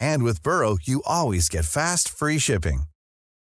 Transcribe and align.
And 0.00 0.22
with 0.22 0.42
Burrow, 0.42 0.78
you 0.82 1.02
always 1.06 1.48
get 1.48 1.64
fast, 1.64 2.08
free 2.08 2.38
shipping. 2.38 2.82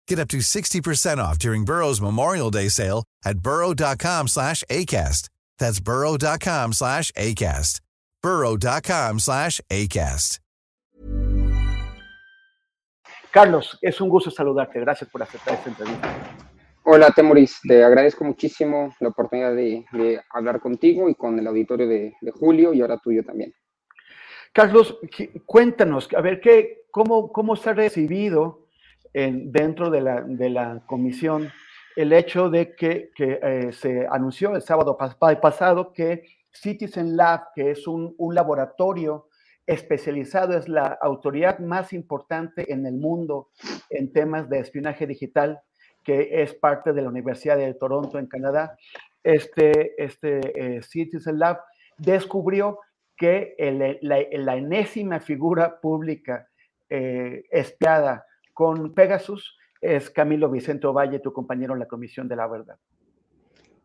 Get 0.08 0.18
up 0.18 0.28
to 0.28 0.38
60% 0.38 1.18
off 1.18 1.38
during 1.38 1.64
Burrow's 1.64 2.00
Memorial 2.00 2.50
Day 2.50 2.68
sale 2.68 3.04
at 3.24 3.38
burrow.com 3.38 4.28
slash 4.28 4.64
ACAST. 4.70 5.28
That's 5.58 5.80
burrow.com 5.80 6.72
slash 6.72 7.12
ACAST. 7.12 7.80
burrow.com 8.22 9.18
slash 9.18 9.60
ACAST. 9.70 10.38
Carlos, 13.32 13.78
es 13.80 13.98
un 14.02 14.10
gusto 14.10 14.30
saludarte. 14.30 14.78
Gracias 14.80 15.08
por 15.08 15.22
aceptar 15.22 15.54
esta 15.54 15.70
entrevista. 15.70 16.14
Hola, 16.84 17.10
Temoris. 17.12 17.60
Te 17.66 17.82
agradezco 17.82 18.24
muchísimo 18.24 18.94
la 19.00 19.08
oportunidad 19.08 19.54
de, 19.54 19.86
de 19.92 20.20
hablar 20.30 20.60
contigo 20.60 21.08
y 21.08 21.14
con 21.14 21.38
el 21.38 21.46
auditorio 21.46 21.88
de, 21.88 22.14
de 22.20 22.30
Julio 22.30 22.74
y 22.74 22.82
ahora 22.82 22.98
tuyo 22.98 23.24
también. 23.24 23.54
Carlos, 24.52 24.98
cuéntanos, 25.46 26.08
a 26.14 26.20
ver, 26.20 26.40
¿qué, 26.40 26.82
cómo, 26.90 27.32
¿cómo 27.32 27.56
se 27.56 27.70
ha 27.70 27.72
recibido 27.72 28.66
en, 29.14 29.50
dentro 29.50 29.90
de 29.90 30.02
la, 30.02 30.20
de 30.20 30.50
la, 30.50 30.82
comisión 30.86 31.50
el 31.96 32.12
hecho 32.12 32.50
de 32.50 32.74
que, 32.74 33.10
que 33.14 33.38
eh, 33.42 33.72
se 33.72 34.06
anunció 34.10 34.54
el 34.54 34.62
sábado 34.62 34.98
pasado 34.98 35.92
que 35.92 36.24
Citizen 36.50 37.16
Lab, 37.16 37.52
que 37.54 37.70
es 37.70 37.86
un, 37.86 38.14
un, 38.18 38.34
laboratorio 38.34 39.28
especializado, 39.66 40.56
es 40.56 40.68
la 40.68 40.98
autoridad 41.00 41.58
más 41.58 41.94
importante 41.94 42.72
en 42.72 42.84
el 42.84 42.94
mundo 42.94 43.48
en 43.88 44.12
temas 44.12 44.50
de 44.50 44.58
espionaje 44.58 45.06
digital, 45.06 45.60
que 46.04 46.42
es 46.42 46.54
parte 46.54 46.92
de 46.92 47.02
la 47.02 47.08
Universidad 47.08 47.56
de 47.56 47.72
Toronto 47.74 48.18
en 48.18 48.26
Canadá, 48.26 48.76
este, 49.22 49.94
este 50.02 50.40
eh, 50.76 50.82
Citizen 50.82 51.38
Lab 51.38 51.60
descubrió 51.96 52.80
que 53.22 53.54
el, 53.56 53.98
la, 54.00 54.18
la, 54.32 54.56
enésima 54.56 55.20
figura 55.20 55.80
pública 55.80 56.48
eh, 56.90 57.44
espiada 57.52 58.26
con 58.52 58.92
Pegasus 58.94 59.56
es 59.80 60.10
Camilo 60.10 60.50
Vicente 60.50 60.88
Valle, 60.88 61.20
tu 61.20 61.32
compañero 61.32 61.72
en 61.74 61.78
la 61.78 61.86
Comisión 61.86 62.26
de 62.26 62.34
la 62.34 62.48
Verdad. 62.48 62.76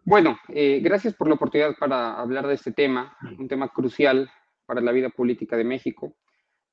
Bueno, 0.04 0.40
eh, 0.50 0.80
gracias 0.82 1.14
por 1.14 1.28
la 1.28 1.36
oportunidad 1.36 1.76
para 1.80 2.20
hablar 2.20 2.48
de 2.48 2.56
este 2.56 2.72
tema, 2.72 3.16
un 3.38 3.48
tema 3.48 3.70
crucial 3.70 4.28
para 4.66 4.82
la 4.82 4.92
vida 4.92 5.10
política 5.10 5.56
de 5.56 5.66
México. 5.66 6.16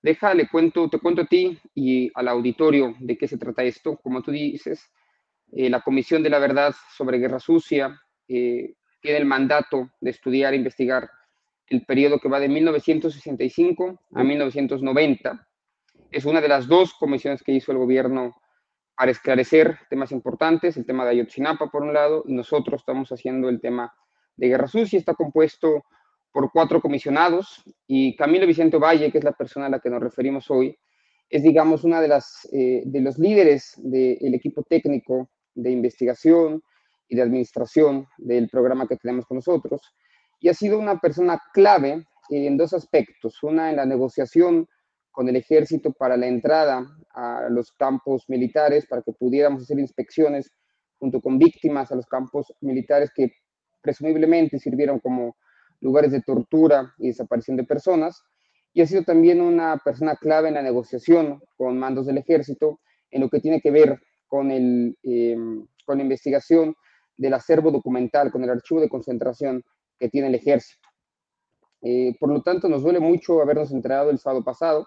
Déjale, 0.00 0.48
cuento, 0.48 0.88
te 0.88 0.98
cuento 0.98 1.20
a 1.20 1.26
ti 1.26 1.58
y 1.74 2.10
al 2.14 2.28
auditorio 2.28 2.94
de 2.98 3.18
qué 3.18 3.28
se 3.28 3.36
trata 3.36 3.62
esto. 3.62 3.98
Como 3.98 4.22
tú 4.22 4.30
dices, 4.30 4.90
eh, 5.52 5.68
la 5.68 5.82
Comisión 5.82 6.22
de 6.22 6.30
la 6.30 6.38
Verdad 6.38 6.74
sobre 6.96 7.18
Guerra 7.18 7.40
Sucia 7.40 8.00
eh, 8.26 8.72
tiene 9.02 9.18
el 9.18 9.26
mandato 9.26 9.90
de 10.00 10.12
estudiar 10.12 10.54
e 10.54 10.56
investigar 10.56 11.10
el 11.68 11.84
periodo 11.84 12.18
que 12.18 12.28
va 12.28 12.40
de 12.40 12.48
1965 12.48 14.00
a 14.12 14.24
1990. 14.24 15.48
Es 16.10 16.24
una 16.24 16.40
de 16.40 16.48
las 16.48 16.68
dos 16.68 16.94
comisiones 16.94 17.42
que 17.42 17.52
hizo 17.52 17.72
el 17.72 17.78
gobierno 17.78 18.34
para 18.96 19.10
esclarecer 19.10 19.78
temas 19.90 20.12
importantes, 20.12 20.76
el 20.76 20.86
tema 20.86 21.04
de 21.04 21.12
Ayotzinapa 21.12 21.70
por 21.70 21.82
un 21.82 21.92
lado, 21.92 22.22
y 22.26 22.34
nosotros 22.34 22.80
estamos 22.80 23.10
haciendo 23.10 23.48
el 23.48 23.60
tema 23.60 23.92
de 24.36 24.48
Guerra 24.48 24.68
Sucia. 24.68 24.98
Está 24.98 25.14
compuesto 25.14 25.84
por 26.32 26.50
cuatro 26.52 26.80
comisionados 26.80 27.62
y 27.86 28.14
Camilo 28.16 28.46
Vicente 28.46 28.76
Valle, 28.76 29.10
que 29.10 29.18
es 29.18 29.24
la 29.24 29.32
persona 29.32 29.66
a 29.66 29.70
la 29.70 29.80
que 29.80 29.90
nos 29.90 30.02
referimos 30.02 30.50
hoy, 30.50 30.76
es, 31.28 31.42
digamos, 31.42 31.84
una 31.84 32.00
de, 32.00 32.08
las, 32.08 32.48
eh, 32.52 32.82
de 32.84 33.00
los 33.00 33.18
líderes 33.18 33.72
del 33.76 34.34
equipo 34.34 34.62
técnico 34.62 35.30
de 35.54 35.70
investigación 35.70 36.62
y 37.08 37.16
de 37.16 37.22
administración 37.22 38.06
del 38.18 38.48
programa 38.48 38.86
que 38.86 38.96
tenemos 38.96 39.26
con 39.26 39.36
nosotros 39.36 39.80
y 40.44 40.50
ha 40.50 40.52
sido 40.52 40.78
una 40.78 41.00
persona 41.00 41.40
clave 41.54 42.04
en 42.28 42.58
dos 42.58 42.74
aspectos. 42.74 43.42
Una 43.42 43.70
en 43.70 43.76
la 43.76 43.86
negociación 43.86 44.68
con 45.10 45.26
el 45.30 45.36
ejército 45.36 45.90
para 45.90 46.18
la 46.18 46.26
entrada 46.26 46.86
a 47.14 47.48
los 47.48 47.72
campos 47.72 48.24
militares, 48.28 48.84
para 48.86 49.00
que 49.00 49.12
pudiéramos 49.12 49.62
hacer 49.62 49.78
inspecciones 49.78 50.52
junto 50.98 51.22
con 51.22 51.38
víctimas 51.38 51.90
a 51.90 51.94
los 51.94 52.04
campos 52.04 52.52
militares 52.60 53.10
que 53.14 53.32
presumiblemente 53.80 54.58
sirvieron 54.58 55.00
como 55.00 55.34
lugares 55.80 56.12
de 56.12 56.20
tortura 56.20 56.92
y 56.98 57.06
desaparición 57.06 57.56
de 57.56 57.64
personas. 57.64 58.22
Y 58.74 58.82
ha 58.82 58.86
sido 58.86 59.02
también 59.02 59.40
una 59.40 59.78
persona 59.82 60.14
clave 60.14 60.48
en 60.48 60.54
la 60.56 60.62
negociación 60.62 61.40
con 61.56 61.78
mandos 61.78 62.04
del 62.04 62.18
ejército 62.18 62.80
en 63.10 63.22
lo 63.22 63.30
que 63.30 63.40
tiene 63.40 63.62
que 63.62 63.70
ver 63.70 63.98
con, 64.26 64.50
el, 64.50 64.98
eh, 65.04 65.38
con 65.86 65.96
la 65.96 66.02
investigación 66.02 66.74
del 67.16 67.32
acervo 67.32 67.70
documental, 67.70 68.30
con 68.30 68.44
el 68.44 68.50
archivo 68.50 68.82
de 68.82 68.90
concentración 68.90 69.64
que 69.98 70.08
tiene 70.08 70.28
el 70.28 70.34
ejército. 70.34 70.88
Eh, 71.84 72.16
por 72.18 72.30
lo 72.30 72.42
tanto, 72.42 72.68
nos 72.68 72.82
duele 72.82 72.98
mucho 72.98 73.42
habernos 73.42 73.70
enterado 73.70 74.10
el 74.10 74.18
sábado 74.18 74.42
pasado 74.42 74.86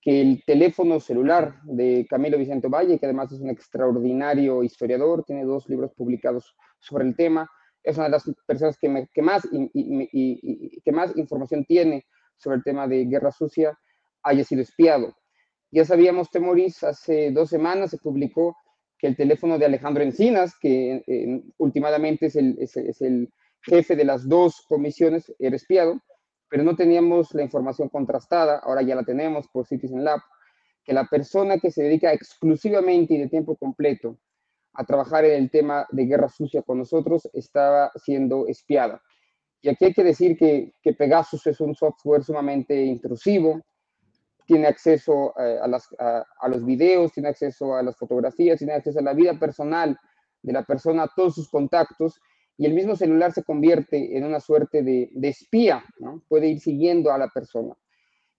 que 0.00 0.20
el 0.20 0.42
teléfono 0.44 0.98
celular 1.00 1.60
de 1.64 2.06
Camilo 2.08 2.38
Vicente 2.38 2.68
Valle, 2.68 2.98
que 2.98 3.06
además 3.06 3.30
es 3.32 3.40
un 3.40 3.50
extraordinario 3.50 4.62
historiador, 4.62 5.24
tiene 5.24 5.44
dos 5.44 5.68
libros 5.68 5.92
publicados 5.94 6.56
sobre 6.80 7.04
el 7.04 7.16
tema, 7.16 7.48
es 7.84 7.96
una 7.96 8.06
de 8.06 8.12
las 8.12 8.24
personas 8.46 8.76
que, 8.78 9.22
más, 9.22 9.48
información 11.16 11.64
tiene 11.64 12.04
sobre 12.36 12.56
el 12.56 12.64
tema 12.64 12.88
de 12.88 13.04
guerra 13.04 13.30
sucia, 13.30 13.78
haya 14.24 14.44
sido 14.44 14.62
espiado. 14.62 15.14
Ya 15.70 15.84
sabíamos, 15.84 16.30
Temoris, 16.30 16.82
hace 16.82 17.30
dos 17.30 17.48
semanas 17.50 17.90
se 17.90 17.98
publicó 17.98 18.56
que 18.98 19.06
el 19.08 19.16
teléfono 19.16 19.58
de 19.58 19.66
Alejandro 19.66 20.02
Encinas, 20.02 20.56
que 20.60 21.02
eh, 21.06 21.42
últimamente 21.58 22.26
es 22.26 22.36
el 22.36 23.32
jefe 23.62 23.96
de 23.96 24.04
las 24.04 24.28
dos 24.28 24.64
comisiones 24.68 25.32
era 25.38 25.56
espiado, 25.56 26.00
pero 26.48 26.64
no 26.64 26.76
teníamos 26.76 27.32
la 27.34 27.42
información 27.42 27.88
contrastada, 27.88 28.58
ahora 28.58 28.82
ya 28.82 28.94
la 28.94 29.04
tenemos 29.04 29.48
por 29.48 29.66
Citizen 29.66 30.04
Lab, 30.04 30.20
que 30.84 30.92
la 30.92 31.06
persona 31.06 31.58
que 31.58 31.70
se 31.70 31.82
dedica 31.82 32.12
exclusivamente 32.12 33.14
y 33.14 33.18
de 33.18 33.28
tiempo 33.28 33.56
completo 33.56 34.18
a 34.74 34.84
trabajar 34.84 35.24
en 35.24 35.42
el 35.42 35.50
tema 35.50 35.86
de 35.90 36.06
guerra 36.06 36.28
sucia 36.28 36.62
con 36.62 36.78
nosotros 36.78 37.28
estaba 37.32 37.90
siendo 37.96 38.46
espiada. 38.46 39.02
Y 39.60 39.68
aquí 39.68 39.84
hay 39.84 39.92
que 39.92 40.02
decir 40.02 40.36
que, 40.36 40.72
Pegasus 40.98 41.46
es 41.46 41.60
un 41.60 41.74
software 41.74 42.24
sumamente 42.24 42.82
intrusivo, 42.82 43.60
tiene 44.44 44.66
acceso 44.66 45.32
eh, 45.38 45.58
a, 45.60 46.48
los 46.48 46.64
videos, 46.64 47.12
tiene 47.12 47.28
acceso 47.28 47.76
a 47.76 47.82
las 47.82 47.96
fotografías, 47.96 48.58
tiene 48.58 48.74
acceso 48.74 48.98
a 48.98 49.02
la 49.02 49.14
vida 49.14 49.38
personal 49.38 49.96
de 50.42 50.52
la 50.52 50.64
persona, 50.64 51.04
a 51.04 51.12
todos 51.14 51.36
sus 51.36 51.48
contactos, 51.48 52.20
y 52.62 52.66
el 52.66 52.74
mismo 52.74 52.94
celular 52.94 53.32
se 53.32 53.42
convierte 53.42 54.16
en 54.16 54.22
una 54.22 54.38
suerte 54.38 54.84
de, 54.84 55.10
espía, 55.22 55.84
puede 56.28 56.46
ir 56.46 56.60
siguiendo 56.60 57.10
a 57.10 57.18
la 57.18 57.26
persona. 57.26 57.74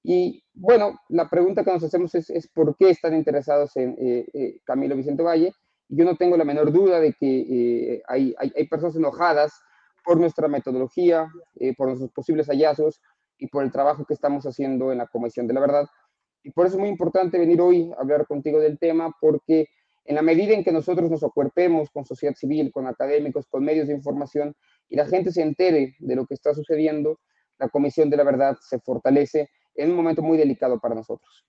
Y 0.01 0.41
bueno, 0.53 0.97
la 1.09 1.29
pregunta 1.29 1.65
que 1.65 1.73
nos 1.73 1.83
hacemos 1.83 2.15
es, 2.15 2.47
por 2.53 2.77
qué 2.77 2.89
están 2.89 3.15
interesados 3.15 3.75
en 3.75 3.97
eh, 3.99 4.25
eh, 4.33 4.59
Camilo 4.63 4.95
Vicente 4.95 5.23
Valle. 5.23 5.51
Yo 5.89 6.05
no 6.05 6.15
tengo 6.15 6.37
la 6.37 6.45
menor 6.45 6.71
duda 6.71 7.01
de 7.01 7.11
que 7.11 7.95
eh, 7.95 8.03
hay, 8.07 8.33
hay, 8.37 8.53
hay, 8.55 8.67
personas 8.69 8.95
enojadas 8.95 9.59
por 10.05 10.17
nuestra 10.17 10.47
metodología, 10.47 11.29
por 11.75 11.87
nuestros 11.87 12.11
posibles 12.13 12.47
hallazgos 12.47 13.01
y 13.37 13.47
por 13.47 13.65
el 13.65 13.73
trabajo 13.73 14.05
que 14.05 14.13
estamos 14.13 14.45
haciendo 14.45 14.93
en 14.93 14.99
la 14.99 15.07
Comisión 15.07 15.47
de 15.47 15.53
la 15.53 15.59
Verdad. 15.59 15.85
Y 16.43 16.51
por 16.51 16.65
eso 16.65 16.77
es 16.77 16.79
muy 16.79 16.89
importante 16.89 17.37
venir 17.37 17.59
hoy 17.59 17.91
a 17.91 17.99
hablar 17.99 18.25
contigo 18.25 18.61
del 18.61 18.79
tema, 18.79 19.13
porque 19.19 19.67
en 20.05 20.15
la 20.15 20.21
medida 20.21 20.53
en 20.53 20.63
que 20.63 20.71
nosotros 20.71 21.09
nos 21.09 21.23
acuerpemos 21.23 21.89
con 21.91 22.05
sociedad 22.05 22.35
civil, 22.35 22.71
con 22.71 22.87
académicos, 22.87 23.47
con 23.47 23.63
medios 23.63 23.87
de 23.87 23.93
información 23.93 24.55
y 24.89 24.95
la 24.95 25.05
gente 25.05 25.31
se 25.31 25.41
entere 25.41 25.95
de 25.99 26.15
lo 26.15 26.25
que 26.25 26.33
está 26.33 26.53
sucediendo, 26.53 27.19
la 27.57 27.69
Comisión 27.69 28.09
de 28.09 28.17
la 28.17 28.23
Verdad 28.23 28.57
se 28.61 28.79
fortalece 28.79 29.49
en 29.75 29.91
un 29.91 29.95
momento 29.95 30.21
muy 30.21 30.37
delicado 30.37 30.79
para 30.79 30.95
nosotros. 30.95 31.45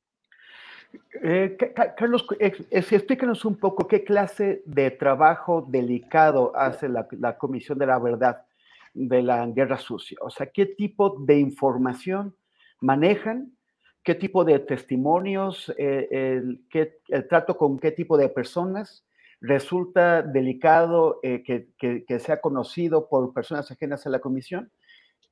Eh, 1.22 1.56
Carlos, 1.96 2.26
explícanos 2.38 3.44
un 3.44 3.56
poco 3.56 3.88
qué 3.88 4.04
clase 4.04 4.62
de 4.64 4.90
trabajo 4.90 5.66
delicado 5.68 6.52
hace 6.54 6.88
la, 6.88 7.36
Comisión 7.38 7.78
de 7.78 7.86
la 7.86 7.98
Verdad 7.98 8.44
de 8.92 9.22
la 9.22 9.46
Guerra 9.46 9.78
Sucia. 9.78 10.18
O 10.20 10.30
sea, 10.30 10.46
qué 10.46 10.66
tipo 10.66 11.18
de 11.18 11.38
información 11.38 12.36
manejan, 12.80 13.56
qué 14.04 14.14
tipo 14.14 14.44
de 14.44 14.60
testimonios, 14.60 15.72
eh, 15.78 16.08
el, 16.10 16.64
qué, 16.70 17.00
el, 17.08 17.26
trato 17.26 17.56
con 17.56 17.78
qué 17.78 17.90
tipo 17.92 18.16
de 18.16 18.28
personas. 18.28 19.04
Resulta 19.40 20.22
delicado 20.22 21.20
eh, 21.22 21.42
que, 21.42 21.68
que, 21.76 22.18
sea 22.20 22.40
conocido 22.40 23.08
por 23.08 23.34
personas 23.34 23.70
ajenas 23.70 24.06
a 24.06 24.10
la 24.10 24.20
comisión 24.20 24.70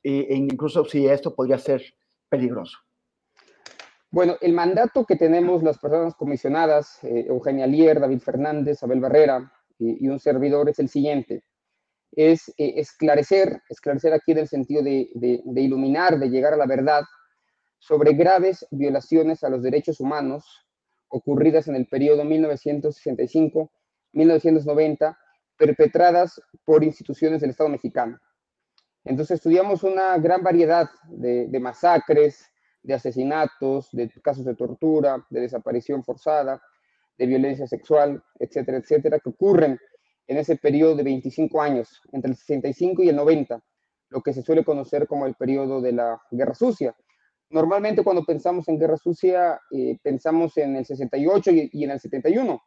e 0.03 0.35
incluso 0.35 0.85
si 0.85 1.07
esto 1.07 1.35
podría 1.35 1.59
ser 1.59 1.83
peligroso. 2.29 2.79
Bueno, 4.13 4.37
el 4.43 4.53
mandato 4.53 5.07
que 5.07 5.17
tenemos 5.17 5.63
las 5.63 5.79
personas 5.79 6.15
comisionadas, 6.15 7.03
eh, 7.03 7.25
Eugenia 7.29 7.67
Lier, 7.67 7.99
David 7.99 8.21
Fernández, 8.21 8.83
Abel 8.83 9.01
Barrera 9.01 9.51
y, 9.79 10.07
un 10.07 10.21
servidor 10.21 10.69
es 10.69 10.79
el 10.79 10.91
siguiente. 10.91 11.45
Es 12.11 12.51
eh, 12.59 12.75
esclarecer, 12.77 13.63
esclarecer 13.71 14.13
aquí 14.13 14.33
en 14.33 14.39
el 14.39 14.49
sentido 14.49 14.83
de, 14.83 15.09
iluminar, 15.57 16.19
de 16.19 16.29
llegar 16.29 16.53
a 16.53 16.59
la 16.59 16.67
verdad 16.67 17.05
sobre 17.83 18.13
graves 18.13 18.65
violaciones 18.71 19.43
a 19.43 19.49
los 19.49 19.61
derechos 19.61 19.99
humanos 19.99 20.65
ocurridas 21.09 21.67
en 21.67 21.75
el 21.75 21.89
periodo 21.89 22.23
1965-1990, 22.23 25.17
perpetradas 25.59 26.41
por 26.65 26.85
instituciones 26.85 27.41
del 27.41 27.51
Estado 27.51 27.69
mexicano. 27.69 28.21
Entonces 29.05 29.39
estudiamos 29.39 29.83
una 29.83 30.17
gran 30.19 30.45
variedad 30.45 30.89
de 31.09 31.59
masacres, 31.59 32.49
de 32.85 32.95
asesinatos, 32.95 33.89
de 33.91 34.09
casos 34.23 34.45
de 34.45 34.55
tortura, 34.55 35.27
de 35.29 35.41
desaparición 35.41 36.05
forzada, 36.05 36.63
de 37.19 37.27
violencia 37.27 37.67
sexual, 37.67 38.23
etcétera, 38.39 38.79
etcétera, 38.79 39.19
que 39.19 39.31
ocurren 39.31 39.77
en 40.29 40.37
ese 40.37 40.55
periodo 40.55 40.95
de 40.95 41.03
25 41.03 41.61
años, 41.61 42.01
entre 42.13 42.31
el 42.31 42.37
65 42.37 43.03
y 43.03 43.09
el 43.09 43.17
90, 43.17 43.61
lo 44.11 44.23
que 44.23 44.33
se 44.33 44.43
suele 44.43 44.65
conocer 44.65 45.09
como 45.09 45.27
el 45.27 45.35
periodo 45.35 45.81
de 45.81 45.91
la 45.91 46.23
Guerra 46.31 46.55
Sucia. 46.55 46.95
Normalmente 47.53 48.03
cuando 48.03 48.25
pensamos 48.25 48.67
en 48.69 48.79
Guerra 48.79 48.97
Sucia, 48.97 49.61
eh, 49.71 49.99
pensamos 50.03 50.57
en 50.57 50.75
el 50.75 50.87
68 50.87 51.51
y, 51.73 51.85
en 51.85 51.91
el 51.91 52.01
71. 52.01 52.63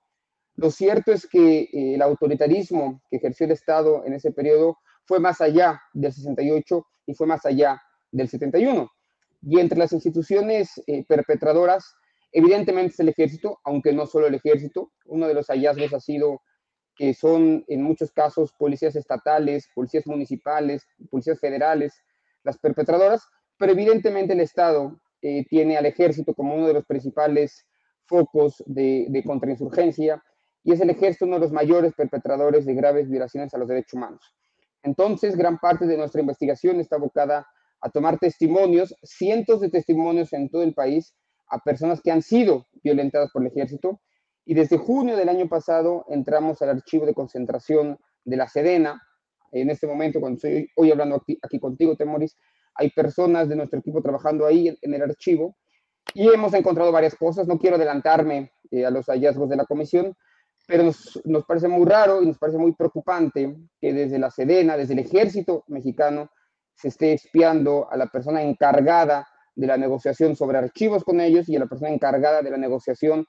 Lo 0.57 0.71
cierto 0.71 1.11
es 1.11 1.27
que 1.27 1.61
eh, 1.61 1.95
el 1.95 2.01
autoritarismo 2.03 3.01
que 3.09 3.17
ejerció 3.17 3.47
el 3.47 3.53
Estado 3.53 4.05
en 4.05 4.13
ese 4.13 4.31
periodo 4.31 4.77
fue 5.05 5.19
más 5.19 5.41
allá 5.41 5.81
del 5.91 6.13
68 6.13 6.85
y 7.07 7.15
fue 7.15 7.25
más 7.25 7.47
allá 7.47 7.81
del 8.11 8.29
71. 8.29 8.87
Y 9.41 9.59
entre 9.59 9.79
las 9.79 9.91
instituciones 9.91 10.79
eh, 10.85 11.03
perpetradoras, 11.07 11.95
evidentemente 12.31 12.93
es 12.93 12.99
el 12.99 13.09
ejército, 13.09 13.59
aunque 13.63 13.91
no 13.91 14.05
solo 14.05 14.27
el 14.27 14.35
ejército. 14.35 14.91
Uno 15.05 15.27
de 15.27 15.33
los 15.33 15.47
hallazgos 15.47 15.93
ha 15.95 15.99
sido 15.99 16.43
que 16.95 17.15
son 17.15 17.65
en 17.67 17.81
muchos 17.81 18.11
casos 18.11 18.53
policías 18.59 18.95
estatales, 18.95 19.67
policías 19.73 20.05
municipales, 20.05 20.85
policías 21.09 21.39
federales, 21.39 22.03
las 22.43 22.59
perpetradoras, 22.59 23.27
pero 23.57 23.71
evidentemente 23.71 24.33
el 24.33 24.41
Estado 24.41 24.99
eh, 25.21 25.45
tiene 25.49 25.77
al 25.77 25.85
ejército 25.85 26.33
como 26.33 26.55
uno 26.55 26.67
de 26.67 26.73
los 26.73 26.85
principales 26.85 27.65
focos 28.05 28.63
de, 28.65 29.07
de 29.09 29.23
contrainsurgencia 29.23 30.23
y 30.63 30.73
es 30.73 30.81
el 30.81 30.89
ejército 30.89 31.25
uno 31.25 31.35
de 31.35 31.41
los 31.41 31.51
mayores 31.51 31.93
perpetradores 31.93 32.65
de 32.65 32.73
graves 32.73 33.09
violaciones 33.09 33.53
a 33.53 33.57
los 33.57 33.67
derechos 33.67 33.93
humanos. 33.93 34.35
Entonces, 34.83 35.35
gran 35.35 35.57
parte 35.57 35.87
de 35.87 35.97
nuestra 35.97 36.21
investigación 36.21 36.79
está 36.79 36.97
abocada 36.97 37.47
a 37.81 37.89
tomar 37.89 38.17
testimonios, 38.17 38.95
cientos 39.03 39.61
de 39.61 39.69
testimonios 39.69 40.33
en 40.33 40.49
todo 40.49 40.63
el 40.63 40.73
país 40.73 41.15
a 41.49 41.59
personas 41.59 42.01
que 42.01 42.11
han 42.11 42.21
sido 42.21 42.65
violentadas 42.83 43.31
por 43.31 43.41
el 43.41 43.49
ejército. 43.49 44.01
Y 44.45 44.53
desde 44.53 44.77
junio 44.77 45.17
del 45.17 45.29
año 45.29 45.47
pasado 45.47 46.05
entramos 46.09 46.61
al 46.61 46.69
archivo 46.69 47.05
de 47.05 47.13
concentración 47.13 47.99
de 48.23 48.37
la 48.37 48.47
Sedena. 48.47 49.01
En 49.51 49.69
este 49.69 49.87
momento, 49.87 50.19
cuando 50.19 50.37
estoy 50.37 50.69
hoy 50.75 50.91
hablando 50.91 51.23
aquí, 51.41 51.59
contigo, 51.59 51.95
Temoris, 51.95 52.35
hay 52.75 52.89
personas 52.91 53.49
de 53.49 53.55
nuestro 53.55 53.79
equipo 53.79 54.01
trabajando 54.01 54.45
ahí 54.45 54.77
en, 54.81 54.93
el 54.93 55.01
archivo 55.01 55.55
y 56.13 56.27
hemos 56.27 56.53
encontrado 56.53 56.91
varias 56.91 57.15
cosas. 57.15 57.47
No 57.47 57.57
quiero 57.57 57.77
adelantarme 57.77 58.51
eh, 58.71 58.85
a 58.85 58.91
los 58.91 59.07
hallazgos 59.07 59.49
de 59.49 59.55
la 59.55 59.65
comisión, 59.65 60.15
pero 60.67 60.83
nos, 60.83 61.21
nos, 61.25 61.45
parece 61.45 61.67
muy 61.67 61.85
raro 61.85 62.21
y 62.21 62.25
nos 62.25 62.37
parece 62.37 62.57
muy 62.57 62.73
preocupante 62.73 63.55
que 63.79 63.93
desde 63.93 64.19
la 64.19 64.31
Sedena, 64.31 64.77
desde 64.77 64.93
el 64.93 64.99
ejército 64.99 65.63
mexicano, 65.67 66.29
se 66.75 66.89
esté 66.89 67.13
espiando 67.13 67.89
a 67.89 67.97
la 67.97 68.07
persona 68.07 68.43
encargada 68.43 69.27
de 69.55 69.67
la 69.67 69.77
negociación 69.77 70.35
sobre 70.35 70.57
archivos 70.57 71.03
con 71.03 71.21
ellos 71.21 71.47
y 71.47 71.55
a 71.55 71.59
la 71.59 71.67
persona 71.67 71.89
encargada 71.89 72.41
de 72.41 72.51
la 72.51 72.57
negociación 72.57 73.25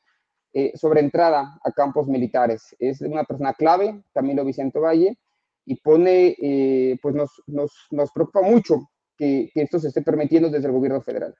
eh, 0.52 0.72
sobre 0.74 1.00
entrada 1.00 1.58
a 1.62 1.72
campos 1.72 2.08
militares. 2.08 2.74
Es 2.78 3.00
una 3.02 3.24
persona 3.24 3.54
clave, 3.54 4.02
Camilo 4.12 4.44
Vicente 4.44 4.78
Valle, 4.78 5.18
y 5.66 5.76
pone, 5.76 6.34
eh, 6.40 6.98
pues 7.02 7.14
nos, 7.14 7.42
nos, 7.46 7.72
nos, 7.90 8.10
preocupa 8.12 8.42
mucho 8.42 8.88
que, 9.16 9.50
que, 9.52 9.62
esto 9.62 9.78
se 9.78 9.88
esté 9.88 10.02
permitiendo 10.02 10.50
desde 10.50 10.66
el 10.66 10.72
gobierno 10.72 11.00
federal. 11.00 11.34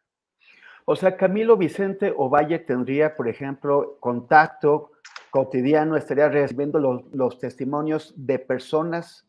O 0.84 0.94
sea, 0.94 1.17
Camilo 1.17 1.56
Vicente 1.56 2.12
Ovalle 2.17 2.61
tendría, 2.61 3.17
por 3.17 3.28
ejemplo, 3.28 3.96
contacto 4.00 4.93
cotidiano, 5.31 5.96
estaría 5.96 6.28
recibiendo 6.28 6.78
los, 6.78 7.02
los 7.12 7.38
testimonios 7.38 8.14
de 8.17 8.38
personas 8.38 9.26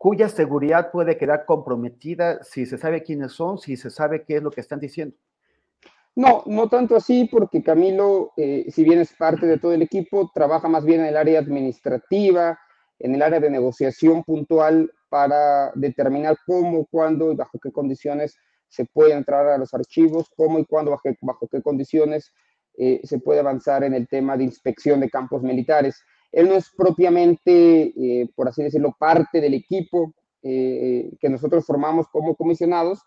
cuya 0.00 0.28
seguridad 0.28 0.90
puede 0.90 1.18
quedar 1.18 1.44
comprometida 1.44 2.42
si 2.42 2.64
se 2.64 2.78
sabe 2.78 3.02
quiénes 3.02 3.32
son, 3.32 3.58
si 3.58 3.76
se 3.76 3.90
sabe 3.90 4.24
qué 4.24 4.36
es 4.36 4.42
lo 4.42 4.50
que 4.50 4.62
están 4.62 4.80
diciendo. 4.80 5.14
No, 6.16 6.42
no 6.46 6.68
tanto 6.68 6.96
así, 6.96 7.28
porque 7.30 7.62
Camilo, 7.62 8.32
eh, 8.36 8.66
si 8.70 8.82
bien 8.82 8.98
es 9.00 9.12
parte 9.12 9.46
de 9.46 9.58
todo 9.58 9.72
el 9.72 9.82
equipo, 9.82 10.30
trabaja 10.34 10.68
más 10.68 10.84
bien 10.84 11.00
en 11.00 11.06
el 11.06 11.16
área 11.16 11.38
administrativa, 11.38 12.58
en 13.00 13.14
el 13.14 13.22
área 13.22 13.40
de 13.40 13.50
negociación 13.50 14.22
puntual 14.22 14.92
para 15.08 15.72
determinar 15.74 16.38
cómo, 16.46 16.86
cuándo 16.86 17.32
y 17.32 17.36
bajo 17.36 17.58
qué 17.58 17.72
condiciones 17.72 18.36
se 18.68 18.84
puede 18.84 19.12
entrar 19.14 19.48
a 19.48 19.58
los 19.58 19.74
archivos, 19.74 20.30
cómo 20.36 20.58
y 20.58 20.64
cuándo, 20.64 20.92
bajo, 20.92 21.48
qué 21.50 21.60
condiciones 21.62 22.32
eh, 22.78 23.00
se 23.02 23.18
puede 23.18 23.40
avanzar 23.40 23.82
en 23.82 23.94
el 23.94 24.06
tema 24.06 24.36
de 24.36 24.44
inspección 24.44 25.00
de 25.00 25.10
campos 25.10 25.42
militares. 25.42 26.00
Él 26.30 26.48
no 26.48 26.54
es 26.54 26.70
propiamente, 26.76 27.92
eh, 27.96 28.28
por 28.36 28.48
así 28.48 28.62
decirlo, 28.62 28.94
parte 28.96 29.40
del 29.40 29.54
equipo 29.54 30.14
eh, 30.42 31.10
que 31.20 31.28
nosotros 31.28 31.66
formamos 31.66 32.06
como 32.08 32.36
comisionados. 32.36 33.02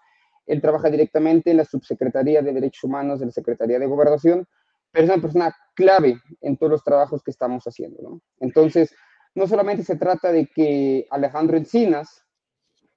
Él 0.45 0.59
trabaja 0.61 0.89
directamente 0.89 1.51
en 1.51 1.57
la 1.57 1.65
Subsecretaría 1.65 2.41
de 2.41 2.51
Derechos 2.51 2.83
Humanos 2.83 3.21
de 3.21 3.27
la 3.27 3.31
Secretaría 3.31 3.79
de 3.79 3.87
Gobernación, 3.87 4.45
pero 4.91 5.05
es 5.05 5.11
una 5.11 5.21
persona 5.21 5.55
clave 5.75 6.17
en 6.41 6.57
todos 6.57 6.71
los 6.71 6.83
trabajos 6.83 7.23
que 7.23 7.31
estamos 7.31 7.63
haciendo. 7.63 8.19
Entonces, 8.41 8.93
no 9.35 9.47
solamente 9.47 9.83
se 9.83 9.95
trata 9.95 10.31
de 10.31 10.47
que 10.47 11.07
Alejandro 11.09 11.57
Encinas, 11.57 12.23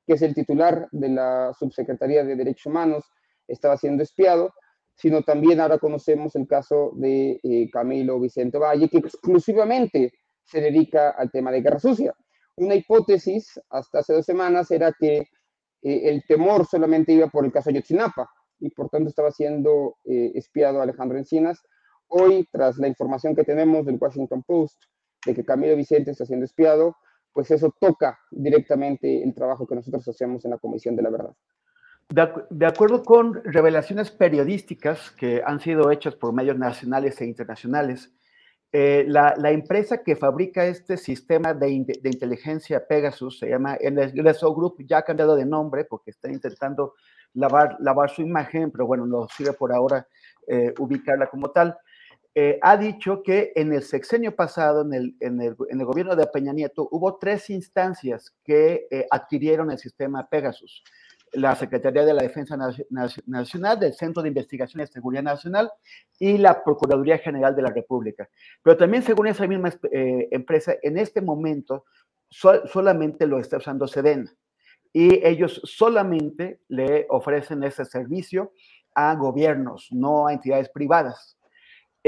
que 0.07 0.15
es 0.15 0.23
el 0.23 0.35
titular 0.35 0.89
de 0.93 1.09
la 1.09 1.53
Subsecretaría 1.59 2.25
de 2.25 2.37
Derechos 2.37 2.67
Humanos, 2.67 3.05
estaba 3.49 3.77
siendo 3.77 4.03
espiado, 4.03 4.53
sino 4.95 5.23
también 5.23 5.61
ahora 5.61 5.79
conocemos 5.79 6.37
el 6.37 6.47
caso 6.47 6.93
de 6.97 7.41
eh, 7.43 7.71
Camilo 7.71 8.21
Vicente 8.21 8.59
Valle, 8.59 8.89
que 8.89 8.99
exclusivamente 8.99 10.13
se 10.45 10.61
dedica 10.61 11.11
al 11.11 11.31
tema 11.31 11.51
de 11.51 11.61
guerra 11.61 11.79
sucia. 11.79 12.15
Una 12.57 12.75
hipótesis 12.75 13.61
hasta 13.71 13.99
hace 13.99 14.15
dos 14.15 14.25
semanas 14.25 14.71
era 14.71 14.93
que 14.93 15.19
eh, 15.19 15.29
el 15.83 16.25
temor 16.27 16.67
solamente 16.67 17.13
iba 17.13 17.29
por 17.29 17.45
el 17.45 17.53
caso 17.53 17.71
Ayotzinapa 17.71 18.29
y 18.59 18.71
por 18.71 18.89
tanto 18.89 19.11
estaba 19.11 19.31
siendo 19.31 19.97
eh, 20.05 20.33
espiado 20.35 20.81
Alejandro 20.81 21.19
Encinas. 21.19 21.61
Hoy, 22.09 22.49
tras 22.51 22.79
la 22.79 22.89
información 22.89 23.35
que 23.35 23.45
tenemos 23.45 23.85
del 23.85 23.99
Washington 24.01 24.43
Post 24.47 24.83
de 25.27 25.35
que 25.35 25.45
Camilo 25.45 25.77
Vicente 25.77 26.13
está 26.13 26.25
siendo 26.25 26.47
espiado, 26.47 26.97
pues 27.33 27.51
eso 27.51 27.75
toca 27.79 28.19
directamente 28.31 29.23
el 29.23 29.35
trabajo 29.35 29.67
que 29.67 29.75
nosotros 29.75 30.09
hacemos 30.09 30.45
en 30.45 30.53
la 30.53 30.59
Comisión 30.59 30.97
de 30.97 31.03
la 31.03 31.11
Verdad. 31.11 31.35
De, 32.09 32.67
acuerdo 32.67 33.03
con 33.03 33.43
revelaciones 33.45 34.13
periodísticas 34.13 35.11
que 35.11 35.43
han 35.45 35.59
sido 35.59 35.91
hechas 35.91 36.15
por 36.15 36.33
medios 36.33 36.57
nacionales 36.57 37.21
e 37.21 37.27
internacionales, 37.27 38.15
eh, 38.73 39.05
la, 39.09 39.35
empresa 39.51 40.03
que 40.05 40.15
fabrica 40.17 40.67
este 40.67 40.97
sistema 40.97 41.53
de, 41.53 41.71
inteligencia 41.71 42.87
Pegasus 42.87 43.41
se 43.41 43.49
llama 43.49 43.77
NSO 43.83 44.55
Group, 44.55 44.77
ya 44.87 44.99
ha 44.99 45.03
cambiado 45.03 45.35
de 45.35 45.45
nombre 45.45 45.85
porque 45.85 46.11
está 46.11 46.31
intentando 46.31 46.95
lavar, 47.35 47.77
lavar 47.81 48.11
su 48.11 48.23
imagen, 48.23 48.71
pero 48.71 48.87
bueno, 48.87 49.05
no 49.05 49.27
sirve 49.29 49.53
por 49.53 49.73
ahora 49.73 50.07
eh, 50.47 50.73
ubicarla 50.79 51.27
como 51.27 51.51
tal. 51.51 51.77
Eh, 52.39 52.59
ha 52.61 52.77
dicho 52.77 53.23
que 53.23 53.53
en 53.57 53.73
el 53.73 53.83
sexenio 53.83 54.37
pasado, 54.37 54.83
en 54.83 54.93
el, 54.93 55.17
en 55.21 55.41
el, 55.41 55.57
en 55.71 55.81
el 55.81 55.87
gobierno 55.87 56.15
de 56.15 56.27
Peña 56.27 56.53
Nieto, 56.53 56.87
hubo 56.91 57.17
tres 57.17 57.49
instancias 57.49 58.35
que 58.45 58.87
adquirieron 59.11 59.71
el 59.71 59.79
sistema 59.79 60.29
Pegasus 60.29 60.85
la 61.33 61.55
Secretaría 61.55 62.05
de 62.05 62.15
la 62.15 62.23
Defensa 62.23 62.57
Nacional, 63.27 63.79
del 63.79 63.95
Centro 63.95 64.23
de 64.23 64.29
Investigación 64.29 64.83
y 64.83 64.87
Seguridad 64.87 65.23
Nacional 65.23 65.71
y 66.19 66.39
la 66.39 66.63
Procuraduría 66.63 67.19
General 67.19 67.55
de 67.55 67.63
la 67.63 67.71
República. 67.71 68.29
Pero 68.63 68.77
también, 68.77 69.03
según 69.03 69.27
esa 69.27 69.47
misma 69.47 69.73
eh, 69.93 70.29
empresa, 70.31 70.75
en 70.83 70.99
este 70.99 71.21
momento 71.21 71.85
solamente 72.29 73.27
lo 73.27 73.39
está 73.39 73.59
usando 73.59 73.87
Sedena 73.87 74.35
y 74.93 75.25
ellos 75.25 75.61
solamente 75.65 76.61
le 76.69 77.07
ofrecen 77.09 77.63
ese 77.63 77.85
servicio 77.85 78.53
a 78.95 79.15
gobiernos, 79.15 79.89
no 79.93 80.27
a 80.27 80.33
entidades 80.33 80.69
privadas. 80.71 81.36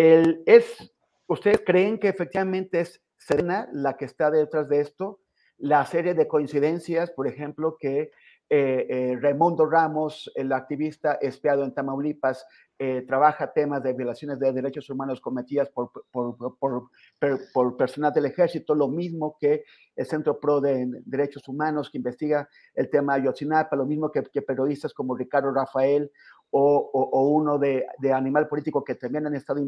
Es, 0.00 0.94
¿Ustedes 1.26 1.62
creen 1.66 1.98
que 1.98 2.06
efectivamente 2.06 2.80
es 2.80 3.02
Serena 3.16 3.68
la 3.72 3.96
que 3.96 4.04
está 4.04 4.30
detrás 4.30 4.68
de 4.68 4.80
esto? 4.80 5.18
La 5.56 5.84
serie 5.86 6.14
de 6.14 6.28
coincidencias, 6.28 7.10
por 7.10 7.26
ejemplo, 7.26 7.76
que 7.80 8.12
eh, 8.48 9.18
eh, 9.20 9.36
Ramos, 9.68 10.30
el 10.36 10.52
activista 10.52 11.14
espiado 11.20 11.64
en 11.64 11.74
Tamaulipas, 11.74 12.46
eh, 12.78 13.04
trabaja 13.08 13.52
temas 13.52 13.82
de 13.82 13.92
violaciones 13.92 14.38
de 14.38 14.52
derechos 14.52 14.88
humanos 14.88 15.20
cometidas 15.20 15.68
por, 15.70 15.90
por, 16.12 17.76
personal 17.76 18.12
del 18.12 18.26
ejército, 18.26 18.72
lo 18.76 18.86
mismo 18.86 19.36
que 19.40 19.64
el 19.96 20.06
Centro 20.06 20.38
Pro 20.38 20.60
de 20.60 20.86
Derechos 21.04 21.48
Humanos 21.48 21.90
que 21.90 21.98
investiga 21.98 22.48
el 22.74 22.88
tema 22.88 23.14
Ayotzinapa, 23.14 23.74
lo 23.74 23.84
mismo 23.84 24.12
que, 24.12 24.22
periodistas 24.42 24.94
como 24.94 25.16
Ricardo 25.16 25.52
Rafael 25.52 26.12
o, 26.50 27.28
uno 27.28 27.58
de, 27.58 27.86
Animal 28.12 28.48
Político 28.48 28.84
que 28.84 28.94
también 28.94 29.26
han 29.26 29.34
estado 29.34 29.60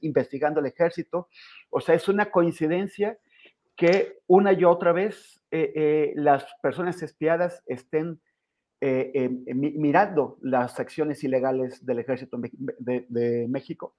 investigando 0.00 0.60
el 0.60 0.66
ejército. 0.66 1.28
O 1.70 1.80
sea, 1.80 1.94
es 1.94 2.08
una 2.08 2.30
coincidencia 2.30 3.18
que 3.76 4.20
una 4.26 4.52
y 4.52 4.64
otra 4.64 4.92
vez 4.92 5.42
eh, 5.50 5.72
eh, 5.74 6.12
las 6.16 6.46
personas 6.62 7.02
espiadas 7.02 7.62
estén 7.66 8.20
eh, 8.80 9.30
mirando 9.54 10.36
las 10.42 10.78
acciones 10.78 11.24
ilegales 11.24 11.84
del 11.84 12.00
ejército 12.00 12.38
de, 12.38 13.46
México? 13.48 13.94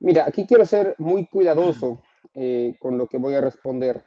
Mira, 0.00 0.24
aquí 0.26 0.46
quiero 0.46 0.64
ser 0.64 0.94
muy 0.98 1.26
cuidadoso 1.26 2.02
con 2.80 2.98
lo 2.98 3.06
que 3.06 3.18
voy 3.18 3.34
a 3.34 3.40
responder. 3.40 4.04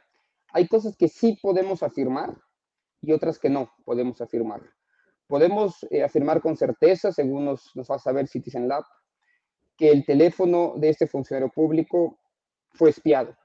Hay 0.52 0.68
cosas 0.68 0.96
que 0.96 1.08
sí 1.08 1.38
podemos 1.40 1.82
afirmar 1.82 2.36
y 3.00 3.12
otras 3.12 3.38
que 3.38 3.48
no 3.48 3.70
podemos 3.84 4.20
afirmar. 4.20 4.60
Podemos 5.26 5.86
afirmar 6.04 6.40
con 6.40 6.56
certeza, 6.56 7.12
según 7.12 7.46
nos, 7.46 7.70
nos 7.74 7.90
va 7.90 7.96
a 7.96 7.98
saber 7.98 8.28
Citizen 8.28 8.68
Lab, 8.68 8.84
que 9.76 9.90
el 9.90 10.04
teléfono 10.04 10.74
de 10.76 10.90
este 10.90 11.06
funcionario 11.06 11.50
público 11.50 12.18
fue 12.72 12.90
espiado, 12.90 13.36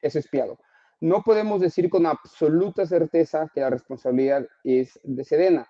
es 0.00 0.14
espiado 0.16 0.58
no 1.02 1.22
podemos 1.24 1.60
decir 1.60 1.90
con 1.90 2.06
absoluta 2.06 2.86
certeza 2.86 3.50
que 3.52 3.60
la 3.60 3.70
responsabilidad 3.70 4.46
es 4.62 5.00
de 5.02 5.24
Sedena. 5.24 5.68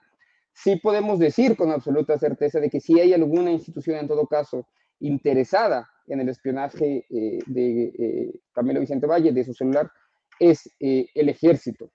Sí 0.52 0.76
podemos 0.76 1.18
decir 1.18 1.56
con 1.56 1.70
absoluta 1.70 2.18
certeza 2.18 2.60
de 2.60 2.68
que 2.68 2.80
si 2.80 3.00
hay 3.00 3.14
alguna 3.14 3.50
institución 3.50 3.96
en 3.96 4.08
todo 4.08 4.26
caso 4.26 4.68
interesada 5.00 5.88
en 6.06 6.20
el 6.20 6.28
espionaje 6.28 7.06
eh, 7.08 7.38
de 7.46 7.84
eh, 7.98 8.40
Camilo 8.52 8.80
Vicente 8.80 9.06
Valle, 9.06 9.32
de 9.32 9.42
su 9.42 9.54
celular, 9.54 9.90
es 10.38 10.70
eh, 10.78 11.06
el 11.14 11.30
ejército. 11.30 11.90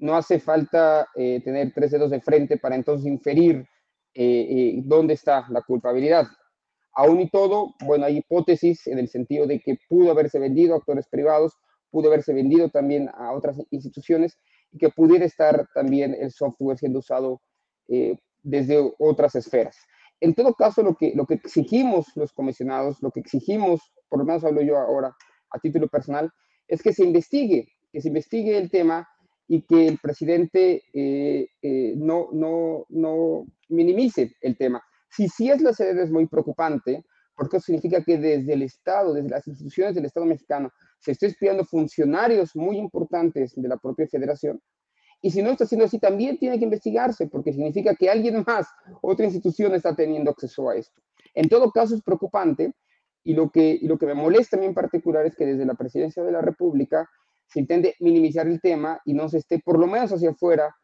No 0.00 0.16
hace 0.16 0.40
falta 0.40 1.06
tener 1.14 1.72
tres 1.74 1.92
dedos 1.92 2.10
de 2.10 2.20
frente 2.20 2.56
para 2.56 2.74
entonces 2.74 3.06
inferir 3.06 3.64
dónde 4.84 5.14
está 5.14 5.46
la 5.50 5.62
culpabilidad. 5.62 6.26
Aún 6.94 7.20
y 7.20 7.30
todo, 7.30 7.74
bueno, 7.84 8.06
hay 8.06 8.18
hipótesis 8.18 8.86
en 8.86 8.98
el 8.98 9.08
sentido 9.08 9.46
de 9.46 9.60
que 9.60 9.78
pudo 9.88 10.10
haberse 10.10 10.38
vendido 10.38 10.74
a 10.74 10.78
actores 10.78 11.06
privados 11.08 11.54
pudo 11.90 12.08
haberse 12.08 12.32
vendido 12.32 12.70
también 12.70 13.08
a 13.14 13.32
otras 13.32 13.56
instituciones 13.70 14.38
y 14.72 14.78
que 14.78 14.90
pudiera 14.90 15.24
estar 15.24 15.68
también 15.74 16.16
el 16.18 16.30
software 16.30 16.78
siendo 16.78 17.00
usado 17.00 17.40
eh, 17.88 18.16
desde 18.42 18.92
otras 18.98 19.34
esferas. 19.34 19.76
En 20.20 20.34
todo 20.34 20.54
caso, 20.54 20.82
lo 20.82 20.94
que, 20.94 21.12
lo 21.14 21.26
que 21.26 21.34
exigimos 21.34 22.06
los 22.14 22.32
comisionados, 22.32 23.02
lo 23.02 23.10
que 23.10 23.20
exigimos, 23.20 23.80
por 24.08 24.20
lo 24.20 24.24
menos 24.24 24.44
hablo 24.44 24.62
yo 24.62 24.76
ahora 24.76 25.14
a 25.50 25.58
título 25.58 25.88
personal, 25.88 26.30
es 26.68 26.82
que 26.82 26.92
se 26.92 27.04
investigue, 27.04 27.68
que 27.92 28.00
se 28.00 28.08
investigue 28.08 28.56
el 28.56 28.70
tema 28.70 29.08
y 29.52 29.62
que 29.62 29.88
el 29.88 29.98
presidente 29.98 30.84
eh, 30.94 31.48
eh, 31.60 31.94
no, 31.96 32.28
no, 32.30 32.86
no 32.88 33.46
minimice 33.68 34.36
el 34.42 34.56
tema. 34.56 34.80
Si 35.10 35.28
sí 35.28 35.50
es 35.50 35.60
la 35.60 35.72
sede 35.72 36.04
es 36.04 36.10
muy 36.12 36.28
preocupante, 36.28 37.04
porque 37.34 37.56
eso 37.56 37.66
significa 37.66 38.04
que 38.04 38.16
desde 38.16 38.52
el 38.52 38.62
Estado, 38.62 39.12
desde 39.12 39.28
las 39.28 39.48
instituciones 39.48 39.96
del 39.96 40.04
Estado 40.04 40.24
mexicano, 40.24 40.70
se 41.00 41.10
está 41.10 41.26
espiando 41.26 41.64
funcionarios 41.64 42.54
muy 42.54 42.78
importantes 42.78 43.52
de 43.56 43.68
la 43.68 43.76
propia 43.76 44.06
federación. 44.06 44.62
Y 45.20 45.32
si 45.32 45.42
no 45.42 45.50
está 45.50 45.66
siendo 45.66 45.86
así, 45.86 45.98
también 45.98 46.38
tiene 46.38 46.56
que 46.56 46.64
investigarse, 46.64 47.26
porque 47.26 47.52
significa 47.52 47.96
que 47.96 48.08
alguien 48.08 48.44
más, 48.46 48.68
otra 49.02 49.26
institución, 49.26 49.74
está 49.74 49.96
teniendo 49.96 50.30
acceso 50.30 50.70
a 50.70 50.76
esto. 50.76 51.02
En 51.34 51.48
todo 51.48 51.72
caso, 51.72 51.96
es 51.96 52.02
preocupante. 52.02 52.72
Y 53.24 53.34
lo 53.34 53.50
que, 53.50 53.80
y 53.82 53.88
lo 53.88 53.98
que 53.98 54.06
me 54.06 54.14
molesta 54.14 54.56
a 54.56 54.60
mí 54.60 54.66
en 54.66 54.74
particular 54.74 55.26
es 55.26 55.34
que 55.34 55.44
desde 55.44 55.66
la 55.66 55.74
presidencia 55.74 56.22
de 56.22 56.30
la 56.30 56.40
República 56.40 57.10
se 57.50 57.60
intente 57.60 57.96
minimizar 58.00 58.46
el 58.46 58.60
tema 58.60 59.00
y 59.04 59.12
no 59.12 59.28
se 59.28 59.38
esté, 59.38 59.58
por 59.58 59.78
lo 59.78 59.86
menos 59.86 60.12
hacia 60.12 60.30
afuera, 60.30 60.74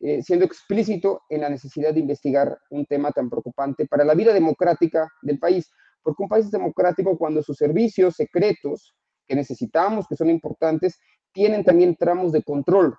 eh, 0.00 0.22
siendo 0.22 0.44
explícito 0.44 1.22
en 1.28 1.42
la 1.42 1.48
necesidad 1.48 1.94
de 1.94 2.00
investigar 2.00 2.58
un 2.70 2.86
tema 2.86 3.12
tan 3.12 3.30
preocupante 3.30 3.86
para 3.86 4.04
la 4.04 4.14
vida 4.14 4.32
democrática 4.32 5.08
del 5.22 5.38
país. 5.38 5.70
Porque 6.02 6.22
un 6.22 6.28
país 6.28 6.46
es 6.46 6.50
democrático 6.50 7.16
cuando 7.16 7.42
sus 7.42 7.56
servicios 7.56 8.14
secretos 8.14 8.94
que 9.26 9.36
necesitamos, 9.36 10.06
que 10.08 10.16
son 10.16 10.30
importantes, 10.30 10.98
tienen 11.32 11.64
también 11.64 11.96
tramos 11.96 12.32
de 12.32 12.42
control, 12.42 12.96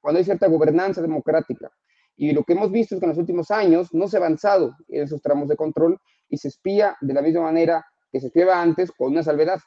cuando 0.00 0.18
hay 0.18 0.24
cierta 0.24 0.46
gobernanza 0.46 1.02
democrática. 1.02 1.70
Y 2.16 2.32
lo 2.32 2.44
que 2.44 2.52
hemos 2.52 2.70
visto 2.70 2.94
es 2.94 3.00
que 3.00 3.06
en 3.06 3.10
los 3.10 3.18
últimos 3.18 3.50
años 3.50 3.94
no 3.94 4.06
se 4.06 4.16
ha 4.16 4.20
avanzado 4.20 4.76
en 4.88 5.04
esos 5.04 5.22
tramos 5.22 5.48
de 5.48 5.56
control 5.56 5.98
y 6.28 6.36
se 6.36 6.48
espía 6.48 6.96
de 7.00 7.14
la 7.14 7.22
misma 7.22 7.42
manera 7.42 7.84
que 8.12 8.20
se 8.20 8.26
espiaba 8.26 8.60
antes, 8.60 8.92
con 8.92 9.12
una 9.12 9.22
salvedad, 9.22 9.58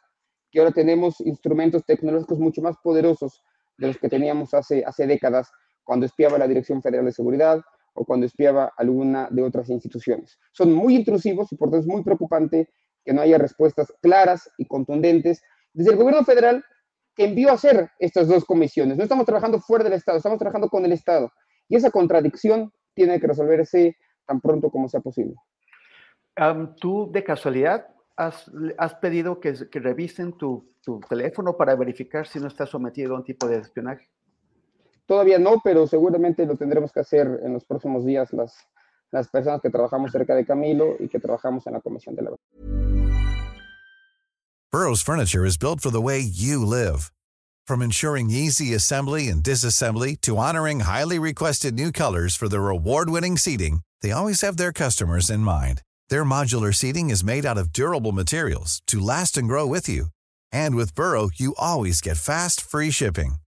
que 0.54 0.60
ahora 0.60 0.72
tenemos 0.72 1.20
instrumentos 1.22 1.84
tecnológicos 1.84 2.38
mucho 2.38 2.62
más 2.62 2.78
poderosos 2.84 3.44
de 3.78 3.88
los 3.88 3.98
que 3.98 4.08
teníamos 4.08 4.54
hace, 4.54 4.86
hace 4.86 5.08
décadas, 5.08 5.52
cuando 5.84 6.06
espiaba 6.06 6.38
la 6.38 6.48
Dirección 6.48 6.82
Federal 6.82 7.06
de 7.06 7.12
Seguridad 7.12 7.60
o 7.96 8.06
cuando 8.06 8.28
espiaba 8.28 8.72
alguna 8.78 9.28
de 9.32 9.42
otras 9.42 9.70
instituciones. 9.70 10.40
Son 10.52 10.72
muy 10.72 10.96
intrusivos 10.96 11.52
y 11.52 11.58
por 11.58 11.70
tanto 11.70 11.82
es 11.82 11.88
muy 11.88 12.04
preocupante 12.04 12.70
que 13.04 13.14
no 13.14 13.22
haya 13.22 13.40
respuestas 13.40 13.92
claras 14.02 14.50
y 14.58 14.66
contundentes 14.66 15.42
desde 15.74 15.92
el 15.92 15.98
gobierno 15.98 16.24
federal 16.24 16.64
que 17.16 17.26
envió 17.26 17.50
a 17.50 17.54
hacer 17.54 17.90
estas 17.98 18.28
dos 18.28 18.46
comisiones. 18.46 18.96
No 18.96 19.04
estamos 19.04 19.26
trabajando 19.26 19.60
fuera 19.60 19.84
del 19.84 19.94
Estado, 19.94 20.20
estamos 20.20 20.38
trabajando 20.38 20.70
con 20.70 20.86
el 20.86 20.92
Estado. 20.92 21.32
Y 21.68 21.76
esa 21.76 21.90
contradicción 21.90 22.72
tiene 22.94 23.20
que 23.20 23.28
resolverse 23.28 23.98
tan 24.28 24.40
pronto 24.40 24.70
como 24.70 24.88
sea 24.88 25.02
posible. 25.02 25.36
¿Tú, 26.80 27.12
de 27.12 27.24
casualidad, 27.24 27.88
has, 28.18 28.96
pedido 29.02 29.40
que, 29.40 29.54
revisen 29.74 30.38
tu, 30.38 30.70
teléfono 31.10 31.56
para 31.58 31.76
verificar 31.76 32.28
si 32.28 32.40
no 32.40 32.48
está 32.48 32.66
sometido 32.66 33.16
a 33.16 33.18
un 33.18 33.24
tipo 33.24 33.48
de 33.48 33.58
espionaje? 33.58 34.10
Todavía 35.06 35.38
no, 35.38 35.62
pero 35.64 35.86
seguramente 35.88 36.46
lo 36.46 36.56
tendremos 36.56 36.92
que 36.92 37.02
hacer 37.02 37.42
en 37.44 37.54
los 37.54 37.66
próximos 37.66 38.06
días 38.06 38.32
las, 38.32 38.56
las 39.12 39.28
personas 39.28 39.62
que 39.62 39.70
trabajamos 39.70 40.12
cerca 40.12 40.36
de 40.36 40.46
Camilo 40.46 40.96
y 41.00 41.10
que 41.10 41.20
trabajamos 41.20 41.68
en 41.68 41.74
la 41.74 41.82
Comisión 41.82 42.16
de 42.16 42.24
la 42.24 42.32
Burroughs 44.72 45.04
Furniture 45.04 45.46
is 45.46 45.56
built 45.56 45.82
for 45.82 45.92
the 45.92 46.02
way 46.02 46.20
you 46.20 46.66
live. 46.66 47.12
From 47.68 47.84
ensuring 47.84 48.32
easy 48.32 48.74
assembly 48.74 49.28
and 49.28 49.44
disassembly 49.44 50.20
to 50.22 50.40
honoring 50.40 50.80
highly 50.82 51.20
requested 51.20 51.76
new 51.76 51.92
colors 51.92 52.36
for 52.36 52.50
their 52.50 52.70
award-winning 52.70 53.38
seating, 53.38 53.82
they 54.02 54.12
always 54.12 54.42
have 54.42 54.58
their 54.58 54.74
customers 54.74 55.30
in 55.30 55.42
mind. 55.42 55.84
Their 56.14 56.24
modular 56.24 56.76
seating 56.76 57.10
is 57.10 57.24
made 57.24 57.44
out 57.44 57.58
of 57.58 57.74
durable 57.74 58.12
materials 58.12 58.84
to 58.86 59.00
last 59.00 59.36
and 59.36 59.48
grow 59.48 59.66
with 59.66 59.90
you. 59.90 60.10
And 60.52 60.76
with 60.76 60.94
Burrow, 60.94 61.32
you 61.34 61.56
always 61.58 62.02
get 62.02 62.18
fast, 62.18 62.62
free 62.62 62.92
shipping. 62.92 63.38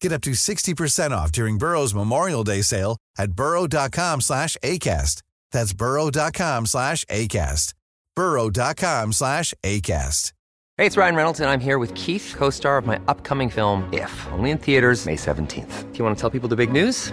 Get 0.00 0.12
up 0.12 0.22
to 0.22 0.30
60% 0.30 1.10
off 1.10 1.30
during 1.32 1.58
Burrow's 1.58 1.92
Memorial 1.92 2.44
Day 2.44 2.62
sale 2.62 2.96
at 3.18 3.32
burrow.com 3.32 4.22
slash 4.22 4.56
ACAST. 4.62 5.20
That's 5.52 5.74
burrow.com 5.74 6.64
slash 6.64 7.04
ACAST. 7.10 7.74
burrow.com 8.16 9.12
slash 9.12 9.52
ACAST. 9.62 10.32
Hey, 10.78 10.86
it's 10.86 10.96
Ryan 10.96 11.14
Reynolds, 11.14 11.40
and 11.40 11.50
I'm 11.50 11.60
here 11.60 11.78
with 11.78 11.92
Keith, 11.94 12.34
co 12.38 12.48
star 12.48 12.78
of 12.78 12.86
my 12.86 12.98
upcoming 13.06 13.50
film, 13.50 13.86
If, 13.92 14.12
only 14.32 14.50
in 14.50 14.56
theaters, 14.56 15.04
May 15.04 15.16
17th. 15.16 15.92
Do 15.92 15.98
you 15.98 16.04
want 16.06 16.16
to 16.16 16.20
tell 16.22 16.30
people 16.30 16.48
the 16.48 16.56
big 16.56 16.72
news? 16.72 17.12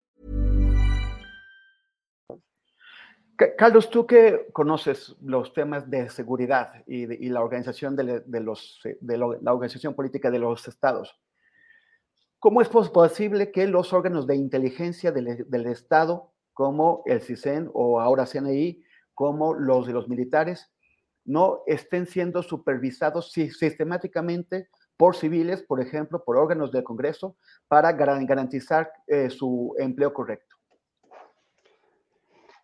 Carlos, 3.57 3.89
tú 3.89 4.05
que 4.05 4.47
conoces 4.53 5.15
los 5.21 5.53
temas 5.53 5.89
de 5.89 6.09
seguridad 6.09 6.83
y, 6.85 7.29
la 7.29 7.41
organización 7.41 7.95
de, 7.95 8.21
de 8.21 9.17
la 9.17 9.53
organización 9.53 9.95
política 9.95 10.29
de 10.29 10.39
los 10.39 10.67
estados, 10.67 11.19
¿cómo 12.39 12.61
es 12.61 12.69
posible 12.69 13.51
que 13.51 13.67
los 13.67 13.93
órganos 13.93 14.27
de 14.27 14.35
inteligencia 14.35 15.11
del, 15.11 15.65
Estado, 15.67 16.33
como 16.53 17.03
el 17.05 17.21
CISEN 17.21 17.69
o 17.73 17.99
ahora 17.99 18.25
CNI, 18.25 18.83
como 19.13 19.53
los 19.53 19.87
de 19.87 19.93
los 19.93 20.07
militares, 20.07 20.71
no 21.23 21.61
estén 21.67 22.07
siendo 22.07 22.43
supervisados 22.43 23.31
sistemáticamente 23.31 24.69
por 24.97 25.15
civiles, 25.15 25.63
por 25.63 25.81
ejemplo, 25.81 26.23
por 26.23 26.37
órganos 26.37 26.71
del 26.71 26.83
Congreso, 26.83 27.37
para 27.67 27.91
garantizar 27.91 28.91
eh, 29.07 29.29
su 29.29 29.75
empleo 29.77 30.13
correcto? 30.13 30.60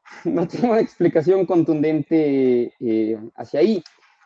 No 0.25 0.47
tengo 0.47 0.71
una 0.71 0.81
explicación 0.81 1.45
contundente 1.45 2.73
eh, 2.79 3.19
hacia 3.35 3.59
ahí. 3.59 3.83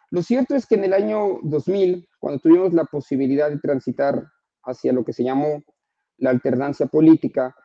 Lo 0.09 0.21
cierto 0.21 0.55
es 0.55 0.65
que 0.65 0.75
en 0.75 0.83
el 0.83 0.93
año 0.93 1.39
2000, 1.43 2.07
cuando 2.19 2.39
tuvimos 2.39 2.73
la 2.73 2.85
posibilidad 2.85 3.49
de 3.49 3.59
transitar 3.59 4.25
hacia 4.63 4.93
lo 4.93 5.05
que 5.05 5.13
se 5.13 5.23
llamó 5.23 5.63
la 6.17 6.29
alternancia 6.29 6.85
política, 6.85 7.55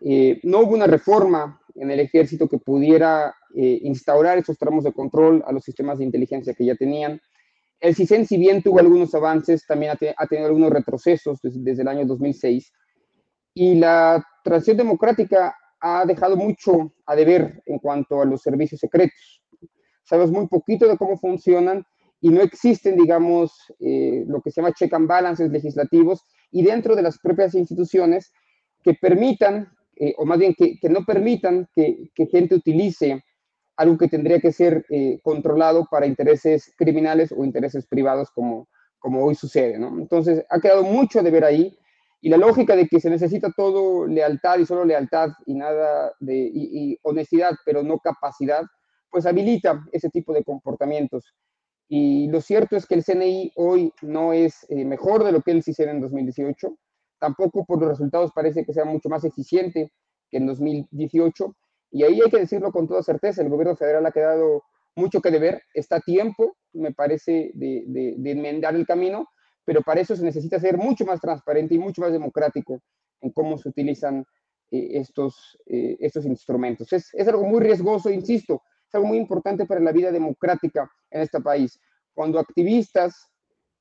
eh, 0.00 0.40
no 0.42 0.60
hubo 0.60 0.74
una 0.74 0.86
reforma 0.86 1.60
en 1.74 1.90
el 1.90 2.00
ejército 2.00 2.48
que 2.48 2.58
pudiera 2.58 3.34
eh, 3.54 3.80
instaurar 3.82 4.38
esos 4.38 4.58
tramos 4.58 4.84
de 4.84 4.92
control 4.92 5.42
a 5.46 5.52
los 5.52 5.64
sistemas 5.64 5.98
de 5.98 6.04
inteligencia 6.04 6.54
que 6.54 6.64
ya 6.64 6.74
tenían. 6.74 7.20
El 7.80 7.94
CISEN, 7.94 8.26
si 8.26 8.38
bien 8.38 8.62
tuvo 8.62 8.80
algunos 8.80 9.14
avances, 9.14 9.66
también 9.66 9.92
ha, 9.92 10.26
tenido 10.26 10.46
algunos 10.46 10.70
retrocesos 10.70 11.40
desde, 11.42 11.82
el 11.82 11.88
año 11.88 12.06
2006. 12.06 12.72
Y 13.54 13.74
la 13.74 14.24
transición 14.42 14.78
democrática 14.78 15.54
ha 15.86 16.06
dejado 16.06 16.34
mucho 16.34 16.92
a 17.04 17.14
deber 17.14 17.62
en 17.66 17.78
cuanto 17.78 18.22
a 18.22 18.24
los 18.24 18.40
servicios 18.40 18.80
secretos. 18.80 19.42
Sabemos 20.02 20.30
muy 20.30 20.48
poquito 20.48 20.88
de 20.88 20.96
cómo 20.96 21.18
funcionan 21.18 21.84
y 22.22 22.30
no 22.30 22.40
existen, 22.40 22.96
digamos, 22.96 23.52
eh, 23.80 24.24
lo 24.26 24.40
que 24.40 24.50
se 24.50 24.62
llama 24.62 24.72
check 24.72 24.94
and 24.94 25.06
balances 25.06 25.50
legislativos 25.50 26.22
y 26.50 26.62
dentro 26.62 26.96
de 26.96 27.02
las 27.02 27.18
propias 27.18 27.54
instituciones 27.54 28.32
que 28.82 28.94
permitan 28.94 29.68
eh, 29.96 30.14
o 30.16 30.24
más 30.24 30.38
bien 30.38 30.54
que, 30.54 30.78
no 30.88 31.04
permitan 31.04 31.68
que, 31.74 32.10
gente 32.30 32.54
utilice 32.54 33.22
algo 33.76 33.98
que 33.98 34.08
tendría 34.08 34.40
que 34.40 34.52
ser 34.52 34.84
eh, 34.88 35.18
controlado 35.22 35.86
para 35.90 36.06
intereses 36.06 36.72
criminales 36.78 37.30
o 37.36 37.44
intereses 37.44 37.86
privados 37.86 38.30
como, 38.30 38.66
hoy 39.02 39.34
sucede. 39.34 39.74
Entonces, 39.74 40.44
ha 40.48 40.60
quedado 40.60 40.82
mucho 40.82 41.22
de 41.22 41.30
ver 41.30 41.44
ahí 41.44 41.76
y 42.24 42.30
la 42.30 42.38
lógica 42.38 42.74
de 42.74 42.88
que 42.88 43.00
se 43.00 43.10
necesita 43.10 43.52
todo 43.54 44.06
lealtad 44.06 44.58
y 44.58 44.64
solo 44.64 44.82
lealtad 44.86 45.28
y 45.44 45.52
nada 45.52 46.10
de 46.20 46.50
y, 46.54 46.98
honestidad, 47.02 47.52
pero 47.66 47.82
no 47.82 47.98
capacidad, 47.98 48.62
pues 49.10 49.26
habilita 49.26 49.84
ese 49.92 50.08
tipo 50.08 50.32
de 50.32 50.42
comportamientos. 50.42 51.34
Y 51.86 52.28
lo 52.28 52.40
cierto 52.40 52.76
es 52.76 52.86
que 52.86 52.94
el 52.94 53.04
CNI 53.04 53.52
hoy 53.56 53.92
no 54.00 54.32
es 54.32 54.64
eh, 54.70 54.86
mejor 54.86 55.22
de 55.22 55.32
lo 55.32 55.42
que 55.42 55.50
él 55.50 55.62
sí 55.62 55.74
en 55.76 56.00
2018 56.00 56.74
tampoco 57.18 57.66
por 57.66 57.78
los 57.78 57.90
resultados 57.90 58.32
parece 58.34 58.64
que 58.64 58.72
sea 58.72 58.86
mucho 58.86 59.10
más 59.10 59.24
eficiente 59.24 59.92
que 60.30 60.38
en 60.38 60.46
2018. 60.46 61.54
Y 61.90 62.04
ahí 62.04 62.22
hay 62.22 62.30
que 62.30 62.38
decirlo 62.38 62.72
con 62.72 62.88
toda 62.88 63.02
certeza, 63.02 63.42
el 63.42 63.50
gobierno 63.50 63.76
federal 63.76 64.06
ha 64.06 64.12
quedado 64.12 64.62
mucho 64.96 65.20
que 65.20 65.30
deber, 65.30 65.60
está 65.74 65.96
a 65.96 66.00
tiempo, 66.00 66.56
me 66.72 66.94
parece, 66.94 67.50
de, 67.52 68.16
enmendar 68.24 68.76
el 68.76 68.86
camino, 68.86 69.28
pero 69.64 69.82
para 69.82 70.00
eso 70.00 70.14
se 70.16 70.24
necesita 70.24 70.58
ser 70.58 70.76
mucho 70.76 71.04
más 71.04 71.20
transparente 71.20 71.74
y 71.74 71.78
mucho 71.78 72.02
más 72.02 72.12
democrático 72.12 72.80
en 73.20 73.30
cómo 73.30 73.58
se 73.58 73.68
utilizan 73.68 74.24
eh, 74.70 74.88
estos, 74.92 75.58
eh, 75.66 75.96
estos 76.00 76.26
instrumentos. 76.26 76.92
Es, 76.92 77.12
algo 77.26 77.46
muy 77.46 77.60
riesgoso, 77.60 78.10
insisto, 78.10 78.62
es 78.86 78.94
algo 78.94 79.08
muy 79.08 79.18
importante 79.18 79.66
para 79.66 79.80
la 79.80 79.92
vida 79.92 80.10
democrática 80.12 80.90
en 81.10 81.22
este 81.22 81.40
país. 81.40 81.78
Cuando 82.12 82.38
activistas, 82.38 83.28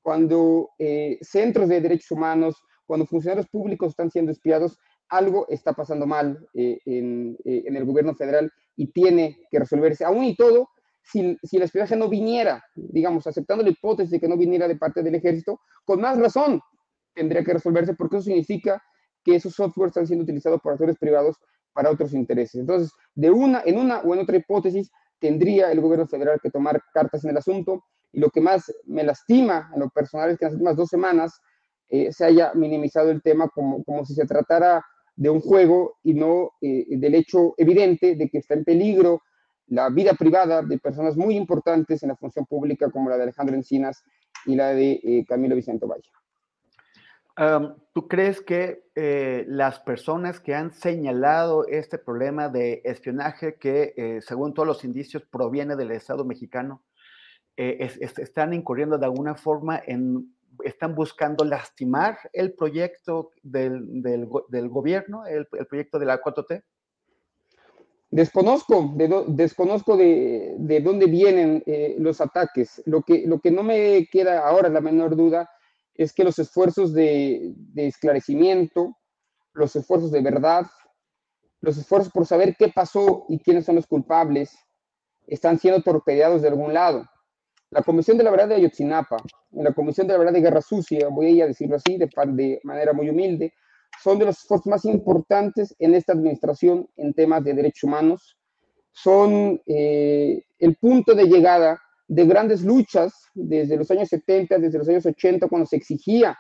cuando 0.02 0.70
eh, 0.80 1.18
centros 1.22 1.70
de 1.70 1.82
derechos 1.82 2.12
humanos, 2.12 2.56
cuando 2.86 3.06
funcionarios 3.06 3.48
públicos 3.48 3.90
están 3.90 4.12
siendo 4.12 4.32
espiados, 4.32 4.78
algo 5.10 5.46
está 5.50 5.74
pasando 5.74 6.06
mal 6.06 6.46
eh, 6.54 6.80
en, 6.86 7.38
el 7.46 7.86
gobierno 7.86 8.16
federal 8.16 8.52
y 8.76 8.92
tiene 8.92 9.40
que 9.50 9.60
resolverse. 9.60 10.04
Aún 10.04 10.24
y 10.26 10.36
todo, 10.36 10.70
si, 11.04 11.38
si 11.44 11.58
el 11.58 11.64
espionaje 11.64 11.96
no 11.96 12.10
viniera, 12.10 12.64
digamos, 12.76 13.28
aceptando 13.28 13.64
la 13.64 13.70
hipótesis 13.70 14.12
de 14.12 14.20
que 14.20 14.28
no 14.28 14.38
viniera 14.38 14.68
de 14.68 14.76
parte 14.76 15.04
del 15.04 15.16
ejército, 15.16 15.60
con 15.86 16.02
más 16.02 16.18
razón 16.18 16.62
tendría 17.14 17.44
que 17.44 17.54
resolverse 17.54 17.94
porque 17.94 18.18
eso 18.18 18.26
significa 18.26 18.82
que 19.24 19.36
esos 19.36 19.54
softwares 19.54 19.92
están 19.92 20.08
siendo 20.08 20.24
utilizados 20.24 20.60
por 20.62 20.74
actores 20.74 20.98
privados 20.98 21.38
para 21.74 21.90
otros 21.90 22.14
intereses. 22.14 22.56
Entonces, 22.56 22.92
de 23.16 23.32
una, 23.32 23.62
en 23.66 23.78
una 23.78 24.00
o 24.00 24.14
en 24.14 24.22
otra 24.22 24.38
hipótesis, 24.38 24.92
tendría 25.20 25.72
el 25.72 25.82
gobierno 25.82 26.08
federal 26.08 26.40
que 26.42 26.50
tomar 26.50 26.82
cartas 26.94 27.24
en 27.24 27.32
el 27.32 27.38
asunto. 27.38 27.84
Y 28.12 28.20
lo 28.20 28.30
que 28.30 28.42
más 28.42 28.72
me 28.86 29.04
lastima 29.04 29.72
en 29.74 29.80
lo 29.80 29.90
personal 29.90 30.30
es 30.30 30.38
que 30.38 30.46
en 30.46 30.52
las 30.52 30.54
últimas 30.54 30.76
dos 30.76 30.90
semanas 30.90 31.40
eh, 31.90 32.12
se 32.12 32.26
haya 32.26 32.54
minimizado 32.54 33.10
el 33.10 33.22
tema 33.22 33.50
como, 33.50 33.84
como 33.84 34.06
si 34.06 34.14
se 34.14 34.26
tratara 34.26 34.84
de 35.16 35.30
un 35.30 35.40
juego 35.40 35.98
y 36.04 36.14
no 36.14 36.52
eh, 36.62 36.86
del 36.90 37.16
hecho 37.16 37.54
evidente 37.58 38.16
de 38.16 38.30
que 38.30 38.40
está 38.40 38.56
en 38.56 38.64
peligro 38.64 39.22
la 39.68 39.90
vida 39.90 40.14
privada 40.14 40.62
de 40.62 40.78
personas 40.78 41.16
muy 41.16 41.36
importantes 41.36 42.04
en 42.04 42.10
la 42.10 42.16
función 42.16 42.46
pública 42.46 42.90
como 42.92 43.10
la 43.10 43.18
de 43.18 43.24
Alejandro 43.24 43.56
Encinas 43.56 44.04
y 44.46 44.56
la 44.56 44.74
de 44.74 45.00
eh, 45.04 45.26
Camilo 45.28 45.56
Vicente 45.56 45.86
Valle. 45.86 46.10
¿Tú 47.94 48.08
crees 48.08 48.42
que 48.42 48.84
las 49.48 49.80
personas 49.80 50.40
que 50.40 50.54
han 50.54 50.72
señalado 50.72 51.66
este 51.66 51.98
problema 51.98 52.48
de 52.48 52.84
espionaje 52.84 53.56
que, 53.56 54.20
según 54.22 54.54
todos 54.54 54.68
los 54.68 54.84
indicios, 54.84 55.24
proviene 55.24 55.76
del 55.76 55.90
Estado 55.90 56.26
mexicano, 56.26 56.84
están 57.58 58.54
incurriendo 58.54 59.00
de 59.00 59.06
alguna 59.06 59.34
forma 59.34 59.82
en 59.84 60.32
están 60.64 60.96
buscando 60.96 61.44
lastimar 61.46 62.18
el 62.32 62.54
proyecto 62.54 63.32
del, 63.42 64.02
del, 64.02 64.70
gobierno, 64.70 65.26
el, 65.26 65.48
el, 65.52 65.66
proyecto 65.66 66.00
de 66.00 66.06
la 66.06 66.22
4T? 66.22 66.64
Desconozco, 68.14 68.92
de 68.94 69.26
desconozco 69.30 69.98
de, 69.98 70.54
de, 70.60 70.82
dónde 70.82 71.08
vienen 71.08 71.64
eh, 71.66 71.96
los 71.98 72.22
ataques. 72.22 72.80
Lo 72.86 73.02
que, 73.02 73.26
lo 73.26 73.40
que 73.40 73.50
no 73.50 73.64
me 73.64 74.08
queda 74.12 74.48
ahora 74.48 74.70
la 74.70 74.82
menor 74.82 75.16
duda 75.16 75.50
es 75.96 76.14
que 76.14 76.24
los 76.24 76.38
esfuerzos 76.38 76.94
de, 76.94 77.54
de 77.56 77.88
esclarecimiento, 77.88 78.96
los 79.54 79.76
esfuerzos 79.76 80.12
de 80.12 80.22
verdad, 80.22 80.68
los 81.60 81.76
esfuerzos 81.76 82.14
por 82.14 82.28
saber 82.28 82.56
qué 82.56 82.68
pasó 82.68 83.26
y 83.30 83.40
quiénes 83.40 83.66
son 83.66 83.78
los 83.78 83.88
culpables, 83.88 84.56
están 85.26 85.58
siendo 85.58 85.82
torpedeados 85.82 86.44
de 86.44 86.50
algún 86.50 86.72
lado. 86.72 87.10
La 87.72 87.82
Comisión 87.82 88.20
de 88.20 88.26
la 88.26 88.30
Verdad 88.30 88.50
de 88.50 88.56
Ayotzinapa 88.56 89.18
y 89.54 89.64
la 89.64 89.74
Comisión 89.74 90.06
de 90.06 90.14
la 90.14 90.20
Verdad 90.20 90.34
de 90.34 90.42
Guerra 90.42 90.62
Sucia, 90.62 91.08
voy 91.08 91.42
a 91.42 91.48
decirlo 91.48 91.78
así, 91.78 91.98
de, 91.98 92.08
de 92.28 92.60
manera 92.64 92.94
muy 92.94 93.10
humilde, 93.10 93.56
son 94.02 94.20
de 94.20 94.26
los 94.26 94.40
esfuerzos 94.40 94.68
más 94.68 94.86
importantes 94.86 95.76
en 95.80 95.94
esta 95.94 96.14
administración 96.14 96.88
en 96.98 97.14
temas 97.14 97.44
de 97.44 97.54
derechos 97.54 97.84
humanos. 97.84 98.38
Son 98.92 99.62
eh, 99.66 100.44
el 100.60 100.76
punto 100.76 101.16
de 101.16 101.26
llegada 101.26 101.82
de 102.08 102.26
grandes 102.26 102.64
luchas 102.64 103.14
desde 103.34 103.78
los 103.78 103.90
años 103.92 104.10
70, 104.10 104.60
desde 104.60 104.78
los 104.78 104.88
años 104.90 105.06
80, 105.06 105.48
cuando 105.48 105.66
se 105.66 105.78
exigía 105.78 106.38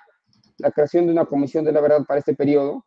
la 0.57 0.71
creación 0.71 1.05
de 1.05 1.11
una 1.11 1.25
comisión 1.25 1.65
de 1.65 1.71
la 1.71 1.81
verdad 1.81 2.05
para 2.05 2.19
este 2.19 2.35
periodo, 2.35 2.85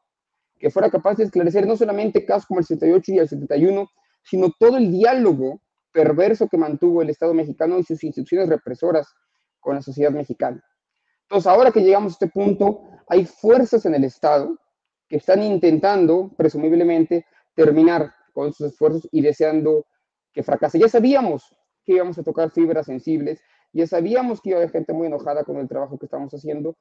que 0.59 0.71
fuera 0.71 0.91
capaz 0.91 1.17
de 1.17 1.25
esclarecer 1.25 1.67
no 1.67 1.77
solamente 1.77 2.25
casos 2.25 2.47
como 2.47 2.61
el 2.61 2.67
78 2.67 3.13
y 3.13 3.19
el 3.19 3.29
71, 3.29 3.89
sino 4.23 4.53
todo 4.59 4.77
el 4.77 4.91
diálogo 4.91 5.61
perverso 5.93 6.49
que 6.49 6.59
mantuvo 6.59 7.03
el 7.03 7.11
Estado 7.11 7.35
mexicano 7.35 7.79
y 7.79 7.85
sus 7.85 8.03
instituciones 8.05 8.49
represoras 8.49 9.09
con 9.61 9.75
la 9.75 9.83
sociedad 9.83 10.13
mexicana. 10.13 10.63
Entonces, 11.29 11.47
ahora 11.47 11.73
que 11.73 11.81
llegamos 11.81 12.13
a 12.13 12.15
este 12.15 12.29
punto, 12.29 12.83
hay 13.09 13.25
fuerzas 13.25 13.85
en 13.87 13.95
el 13.95 14.05
Estado 14.05 14.57
que 15.09 15.17
están 15.17 15.43
intentando, 15.43 16.33
presumiblemente, 16.37 17.27
terminar 17.55 18.13
con 18.33 18.53
sus 18.53 18.73
esfuerzos 18.73 19.09
y 19.11 19.23
deseando 19.23 19.87
que 20.33 20.43
fracase. 20.43 20.79
Ya 20.79 20.89
sabíamos 20.89 21.57
que 21.85 21.95
íbamos 21.95 22.19
a 22.19 22.23
tocar 22.23 22.51
fibras 22.51 22.87
sensibles, 22.87 23.41
ya 23.73 23.87
sabíamos 23.87 24.41
que 24.41 24.51
iba 24.51 24.59
a 24.59 24.63
haber 24.63 24.71
gente 24.71 24.93
muy 24.93 25.07
enojada 25.07 25.45
con 25.45 25.57
el 25.57 25.69
trabajo 25.69 25.99
que 25.99 26.07
estamos 26.07 26.33
haciendo, 26.33 26.77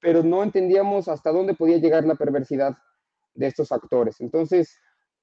pero 0.00 0.22
no 0.22 0.42
entendíamos 0.42 1.08
hasta 1.08 1.32
dónde 1.32 1.54
podía 1.54 1.78
llegar 1.78 2.04
la 2.04 2.14
perversidad 2.14 2.76
de 3.34 3.46
estos 3.46 3.72
actores. 3.72 4.20
Entonces, 4.20 4.78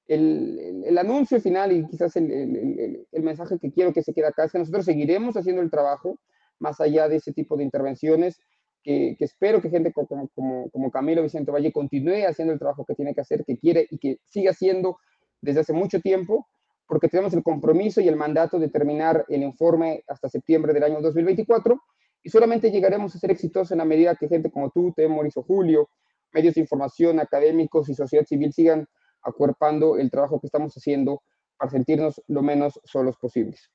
el, 0.07 0.97
anuncio 0.97 1.39
final 1.39 1.71
y 1.71 1.87
quizás 1.87 2.15
el, 2.15 3.07
mensaje 3.11 3.57
que 3.59 3.71
quiero 3.71 3.93
que 3.93 4.03
se 4.03 4.13
quede 4.13 4.27
acá 4.27 4.45
es 4.45 4.51
que 4.51 4.59
nosotros 4.59 4.85
seguiremos 4.85 5.35
haciendo 5.37 5.61
el 5.61 5.71
trabajo 5.71 6.19
más 6.59 6.79
allá 6.81 7.07
de 7.07 7.17
ese 7.17 7.33
tipo 7.33 7.57
de 7.57 7.63
intervenciones, 7.63 8.39
que, 8.83 9.15
espero 9.19 9.61
que 9.61 9.69
gente 9.69 9.91
como, 9.93 10.29
como, 10.35 10.69
como, 10.69 10.91
Camilo 10.91 11.23
Vicente 11.23 11.51
Valle 11.51 11.71
continúe 11.71 12.27
haciendo 12.27 12.53
el 12.53 12.59
trabajo 12.59 12.85
que 12.85 12.95
tiene 12.95 13.13
que 13.13 13.21
hacer, 13.21 13.43
que 13.45 13.57
quiere 13.57 13.87
y 13.89 13.97
que 13.97 14.17
siga 14.25 14.51
haciendo 14.51 14.97
desde 15.41 15.61
hace 15.61 15.73
mucho 15.73 15.99
tiempo, 16.01 16.47
porque 16.87 17.07
tenemos 17.07 17.33
el 17.33 17.43
compromiso 17.43 18.01
y 18.01 18.07
el 18.07 18.15
mandato 18.15 18.59
de 18.59 18.69
terminar 18.69 19.25
el 19.29 19.43
informe 19.43 20.03
hasta 20.07 20.29
septiembre 20.29 20.73
del 20.73 20.83
año 20.83 21.01
2024 21.01 21.79
y 22.23 22.29
solamente 22.29 22.71
llegaremos 22.71 23.15
a 23.15 23.19
ser 23.19 23.31
exitosos 23.31 23.71
en 23.71 23.79
la 23.79 23.85
medida 23.85 24.15
que 24.15 24.27
gente 24.27 24.51
como 24.51 24.69
tú, 24.69 24.93
Temoris 24.95 25.35
o 25.37 25.43
Julio, 25.43 25.89
medios 26.33 26.55
de 26.55 26.61
información, 26.61 27.19
académicos 27.19 27.89
y 27.89 27.95
sociedad 27.95 28.25
civil 28.25 28.53
sigan 28.53 28.87
acuerpando 29.21 29.97
el 29.97 30.11
trabajo 30.11 30.39
que 30.39 30.47
estamos 30.47 30.73
haciendo 30.73 31.21
para 31.57 31.71
sentirnos 31.71 32.21
lo 32.27 32.41
menos 32.41 32.79
solos 32.83 33.17
posibles. 33.17 33.69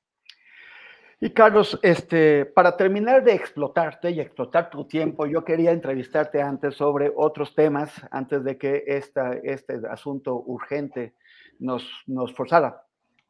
Y 1.21 1.31
Carlos, 1.31 1.77
este, 1.83 2.45
para 2.45 2.77
terminar 2.77 3.23
de 3.25 3.33
explotarte 3.33 4.11
y 4.11 4.21
explotar 4.21 4.69
tu 4.69 4.85
tiempo, 4.85 5.25
yo 5.25 5.43
quería 5.43 5.71
entrevistarte 5.71 6.41
antes 6.41 6.75
sobre 6.75 7.11
otros 7.13 7.53
temas, 7.53 7.91
antes 8.09 8.41
de 8.45 8.57
que 8.57 8.85
esta, 8.87 9.33
este 9.43 9.81
asunto 9.89 10.41
urgente 10.45 11.13
nos, 11.59 11.85
nos 12.07 12.33
forzara. 12.33 12.83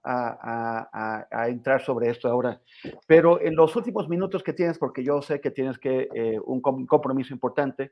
a, 0.04 1.48
entrar 1.50 1.82
sobre 1.82 2.10
esto 2.10 2.30
ahora. 2.30 2.62
Pero 3.08 3.42
en 3.42 3.56
los 3.56 3.76
últimos 3.76 4.08
minutos 4.08 4.44
que 4.44 4.54
tienes, 4.54 4.78
porque 4.78 5.04
yo 5.04 5.22
sé 5.22 5.42
que 5.42 5.52
tienes 5.52 5.78
que 5.80 6.08
eh, 6.14 6.40
un 6.46 6.62
compromiso 6.62 7.34
importante, 7.34 7.92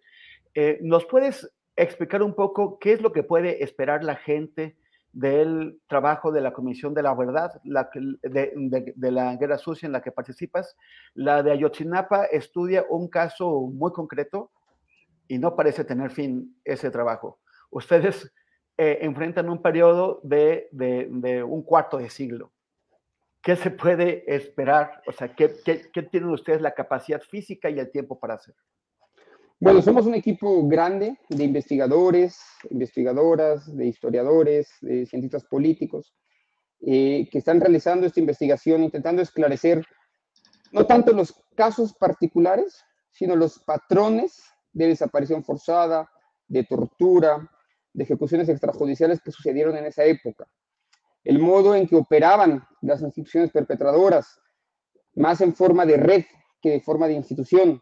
eh, 0.53 0.77
¿nos 0.81 1.05
puedes 1.05 1.51
explicar 1.75 2.21
un 2.21 2.33
poco 2.33 2.77
qué 2.79 2.93
es 2.93 3.01
lo 3.01 3.11
que 3.11 3.23
puede 3.23 3.63
esperar 3.63 4.03
la 4.03 4.15
gente 4.15 4.77
del 5.17 5.81
trabajo 5.87 6.31
de 6.31 6.41
la 6.41 6.53
Comisión 6.53 6.93
de 6.93 7.01
la 7.01 7.15
Verdad, 7.15 7.59
de, 7.63 9.11
la 9.11 9.35
Guerra 9.35 9.57
Sucia 9.57 9.87
en 9.87 9.91
la 9.91 10.01
que 10.01 10.11
participas? 10.11 10.77
La 11.15 11.41
de 11.41 11.51
Ayotzinapa 11.51 12.25
estudia 12.25 12.85
un 12.87 13.07
caso 13.07 13.61
muy 13.61 13.91
concreto 13.91 14.51
y 15.27 15.39
no 15.39 15.55
parece 15.55 15.83
tener 15.83 16.11
fin 16.11 16.55
ese 16.63 16.91
trabajo. 16.91 17.39
Ustedes 17.71 18.31
eh, 18.77 18.99
enfrentan 19.01 19.49
un 19.49 19.59
periodo 19.59 20.19
de, 20.21 20.69
de, 20.71 21.43
un 21.43 21.63
cuarto 21.63 21.97
de 21.97 22.11
siglo. 22.11 22.51
¿Qué 23.41 23.55
se 23.55 23.71
puede 23.71 24.23
esperar? 24.27 25.01
O 25.07 25.11
sea, 25.11 25.33
¿qué, 25.33 25.51
qué, 25.65 25.89
qué 25.91 26.03
tienen 26.03 26.29
ustedes 26.29 26.61
la 26.61 26.75
capacidad 26.75 27.21
física 27.21 27.71
y 27.71 27.79
el 27.79 27.89
tiempo 27.89 28.19
para 28.19 28.35
hacer? 28.35 28.53
Bueno, 29.59 29.81
somos 29.81 30.05
un 30.05 30.13
equipo 30.13 30.67
grande 30.67 31.17
de 31.29 31.43
investigadores, 31.43 32.39
investigadoras, 32.69 33.75
de 33.75 33.87
historiadores, 33.87 34.69
de 34.81 35.07
cientistas 35.07 35.45
políticos, 35.45 36.13
eh, 36.81 37.27
que 37.31 37.39
están 37.39 37.59
realizando 37.59 38.05
esta 38.05 38.19
investigación, 38.19 38.83
intentando 38.83 39.23
esclarecer 39.23 39.83
no 40.71 40.85
tanto 40.85 41.11
los 41.11 41.33
casos 41.55 41.95
particulares, 41.95 42.83
sino 43.09 43.35
los 43.35 43.57
patrones 43.57 44.43
de 44.73 44.89
desaparición 44.89 45.43
forzada, 45.43 46.07
de 46.47 46.63
tortura, 46.63 47.49
de 47.93 48.03
ejecuciones 48.03 48.49
extrajudiciales 48.49 49.21
que 49.21 49.31
sucedieron 49.31 49.75
en 49.75 49.85
esa 49.85 50.03
época. 50.03 50.47
El 51.23 51.39
modo 51.39 51.73
en 51.73 51.87
que 51.87 51.95
operaban 51.95 52.63
las 52.81 53.01
instituciones 53.01 53.51
perpetradoras, 53.51 54.39
más 55.15 55.41
en 55.41 55.55
forma 55.55 55.83
de 55.83 55.97
red 55.97 56.25
que 56.61 56.69
de 56.69 56.81
forma 56.81 57.07
de 57.07 57.13
institución. 57.13 57.81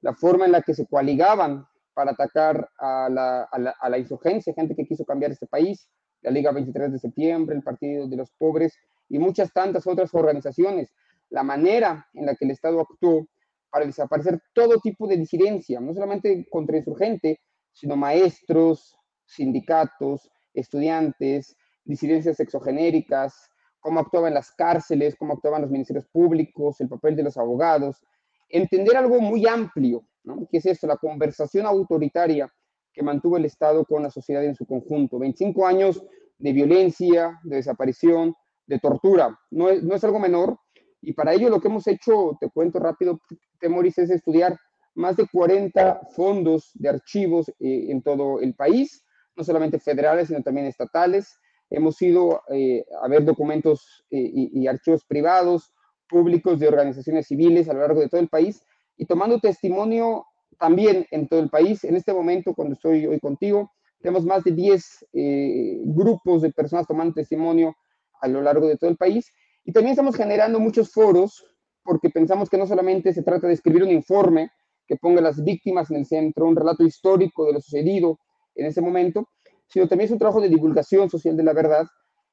La 0.00 0.14
forma 0.14 0.46
en 0.46 0.52
la 0.52 0.62
que 0.62 0.74
se 0.74 0.86
coaligaban 0.86 1.66
para 1.94 2.12
atacar 2.12 2.68
a 2.78 3.08
la, 3.08 3.42
a 3.44 3.88
la, 3.88 3.98
insurgencia, 3.98 4.52
gente 4.54 4.74
que 4.74 4.86
quiso 4.86 5.04
cambiar 5.04 5.32
este 5.32 5.46
país, 5.46 5.88
la 6.20 6.30
Liga 6.30 6.52
23 6.52 6.92
de 6.92 6.98
septiembre, 6.98 7.56
el 7.56 7.62
Partido 7.62 8.06
de 8.06 8.16
los 8.16 8.30
Pobres 8.32 8.78
y 9.08 9.18
muchas 9.18 9.52
tantas 9.52 9.86
otras 9.86 10.12
organizaciones. 10.14 10.92
La 11.30 11.42
manera 11.42 12.06
en 12.12 12.26
la 12.26 12.34
que 12.34 12.44
el 12.44 12.50
Estado 12.50 12.80
actuó 12.80 13.26
para 13.70 13.86
desaparecer 13.86 14.40
todo 14.52 14.78
tipo 14.80 15.06
de 15.06 15.16
disidencia, 15.16 15.80
no 15.80 15.94
solamente 15.94 16.46
contra 16.50 16.76
insurgente, 16.76 17.40
sino 17.72 17.96
maestros, 17.96 18.96
sindicatos, 19.24 20.30
estudiantes, 20.54 21.56
disidencias 21.84 22.40
exogenéricas, 22.40 23.50
cómo 23.80 24.00
actuaban 24.00 24.34
las 24.34 24.50
cárceles, 24.52 25.16
cómo 25.16 25.34
actuaban 25.34 25.62
los 25.62 25.70
ministerios 25.70 26.06
públicos, 26.06 26.80
el 26.80 26.88
papel 26.88 27.16
de 27.16 27.22
los 27.22 27.36
abogados, 27.36 28.02
entender 28.48 28.96
algo 28.96 29.20
muy 29.20 29.46
amplio, 29.46 30.06
¿no? 30.24 30.46
que 30.50 30.58
es 30.58 30.66
esto, 30.66 30.86
la 30.86 30.96
conversación 30.96 31.66
autoritaria 31.66 32.52
que 32.92 33.02
mantuvo 33.02 33.36
el 33.36 33.44
Estado 33.44 33.84
con 33.84 34.02
la 34.02 34.10
sociedad 34.10 34.44
en 34.44 34.54
su 34.54 34.66
conjunto. 34.66 35.18
25 35.18 35.66
años 35.66 36.02
de 36.38 36.52
violencia, 36.52 37.38
de 37.44 37.56
desaparición, 37.56 38.34
de 38.66 38.78
tortura. 38.78 39.38
No 39.50 39.68
es, 39.68 39.82
no 39.82 39.94
es 39.94 40.02
algo 40.04 40.18
menor. 40.18 40.58
Y 41.02 41.12
para 41.12 41.34
ello 41.34 41.50
lo 41.50 41.60
que 41.60 41.68
hemos 41.68 41.86
hecho, 41.86 42.36
te 42.40 42.48
cuento 42.48 42.78
rápido, 42.78 43.20
Temoris, 43.60 43.98
es 43.98 44.10
estudiar 44.10 44.58
más 44.94 45.16
de 45.16 45.26
40 45.30 46.00
fondos 46.16 46.70
de 46.74 46.88
archivos 46.88 47.48
eh, 47.48 47.86
en 47.90 48.02
todo 48.02 48.40
el 48.40 48.54
país 48.54 49.04
no 49.36 49.44
solamente 49.44 49.78
federales, 49.78 50.28
sino 50.28 50.42
también 50.42 50.66
estatales. 50.66 51.38
Hemos 51.70 52.00
ido 52.00 52.42
eh, 52.52 52.84
a 53.02 53.08
ver 53.08 53.24
documentos 53.24 54.04
eh, 54.10 54.30
y, 54.32 54.66
archivos 54.66 55.04
privados, 55.04 55.72
públicos 56.08 56.58
de 56.58 56.68
organizaciones 56.68 57.26
civiles 57.26 57.68
a 57.68 57.72
lo 57.72 57.80
largo 57.80 58.00
de 58.00 58.08
todo 58.08 58.20
el 58.20 58.28
país 58.28 58.62
y 58.96 59.06
tomando 59.06 59.38
testimonio 59.40 60.26
también 60.58 61.06
en 61.10 61.28
todo 61.28 61.40
el 61.40 61.50
país. 61.50 61.84
En 61.84 61.96
este 61.96 62.12
momento, 62.12 62.54
cuando 62.54 62.74
estoy 62.74 63.06
hoy 63.06 63.20
contigo, 63.20 63.70
tenemos 64.00 64.24
más 64.24 64.44
de 64.44 64.52
10 64.52 65.06
eh, 65.12 65.80
grupos 65.84 66.42
de 66.42 66.52
personas 66.52 66.86
tomando 66.86 67.14
testimonio 67.14 67.74
a 68.20 68.28
lo 68.28 68.40
largo 68.40 68.66
de 68.66 68.76
todo 68.76 68.90
el 68.90 68.96
país. 68.96 69.32
Y 69.64 69.72
también 69.72 69.92
estamos 69.92 70.16
generando 70.16 70.60
muchos 70.60 70.92
foros 70.92 71.44
porque 71.82 72.10
pensamos 72.10 72.48
que 72.48 72.58
no 72.58 72.66
solamente 72.66 73.12
se 73.12 73.22
trata 73.22 73.46
de 73.46 73.54
escribir 73.54 73.82
un 73.82 73.90
informe 73.90 74.50
que 74.86 74.96
ponga 74.96 75.20
a 75.20 75.22
las 75.22 75.42
víctimas 75.42 75.90
en 75.90 75.98
el 75.98 76.06
centro, 76.06 76.46
un 76.46 76.56
relato 76.56 76.84
histórico 76.84 77.46
de 77.46 77.54
lo 77.54 77.60
sucedido, 77.60 78.18
en 78.56 78.66
ese 78.66 78.80
momento, 78.80 79.28
sino 79.68 79.88
también 79.88 80.06
es 80.06 80.12
un 80.12 80.18
trabajo 80.18 80.40
de 80.40 80.48
divulgación 80.48 81.10
social 81.10 81.36
de 81.36 81.42
la 81.42 81.52
verdad 81.52 81.86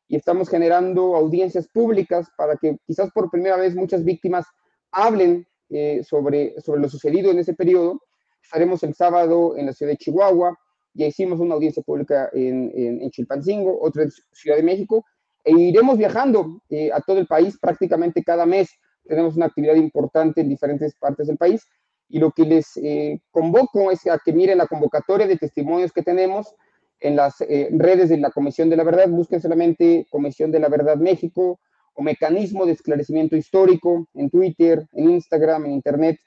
y 0.08 0.16
estamos 0.16 0.50
generando 0.50 1.16
audiencias 1.16 1.68
públicas 1.68 2.28
para 2.38 2.56
que 2.58 2.78
quizás 2.86 3.12
por 3.12 3.30
primera 3.30 3.58
vez 3.58 3.76
muchas 3.76 4.04
víctimas 4.04 4.46
hablen 4.92 5.48
eh, 5.70 6.04
sobre, 6.04 6.60
sobre 6.62 6.82
lo 6.82 6.90
sucedido 6.90 7.32
en 7.32 7.40
ese 7.40 7.54
periodo. 7.54 8.02
Estaremos 8.42 8.84
el 8.84 8.94
sábado 8.94 9.56
en 9.58 9.66
la 9.66 9.74
ciudad 9.74 9.92
de 9.92 9.98
Chihuahua, 9.98 10.58
ya 10.94 11.08
hicimos 11.08 11.40
una 11.40 11.56
audiencia 11.56 11.82
pública 11.82 12.30
en, 12.34 12.72
en, 12.76 13.10
Chilpancingo, 13.10 13.82
otra 13.82 14.04
en 14.04 14.12
Ciudad 14.32 14.58
de 14.58 14.64
México, 14.64 15.06
e 15.44 15.52
iremos 15.52 15.98
viajando 15.98 16.62
eh, 16.70 16.92
a 16.94 17.02
todo 17.02 17.18
el 17.18 17.26
país 17.26 17.58
prácticamente 17.60 18.24
cada 18.24 18.46
mes. 18.46 18.70
Tenemos 19.04 19.36
una 19.36 19.48
actividad 19.48 19.76
importante 19.76 20.42
en 20.42 20.50
diferentes 20.50 20.96
partes 20.96 21.28
del 21.28 21.38
país 21.38 21.68
y 22.10 22.20
lo 22.20 22.32
que 22.32 22.44
les 22.44 22.78
eh, 22.78 23.20
convoco 23.32 23.90
es 23.90 24.06
a 24.08 24.20
que 24.24 24.34
miren 24.34 24.60
la 24.60 24.68
convocatoria 24.68 25.26
de 25.26 25.38
testimonios 25.38 25.92
que 25.92 26.04
tenemos 26.04 26.54
en 27.00 27.16
las 27.16 27.42
eh, 27.42 27.70
redes 27.72 28.10
de 28.10 28.18
la 28.18 28.32
Comisión 28.32 28.70
de 28.70 28.78
la 28.78 28.84
Verdad, 28.84 29.10
busquen 29.10 29.42
solamente 29.42 30.08
Comisión 30.10 30.52
de 30.52 30.60
la 30.60 30.70
Verdad 30.70 30.98
México 30.98 31.60
o 31.96 32.02
Mecanismo 32.02 32.66
de 32.66 32.74
Esclarecimiento 32.74 33.36
Histórico 33.36 34.08
en 34.14 34.30
Twitter, 34.30 34.88
en 34.94 35.10
Instagram, 35.12 35.66
en 35.66 35.72
Internet, 35.74 36.18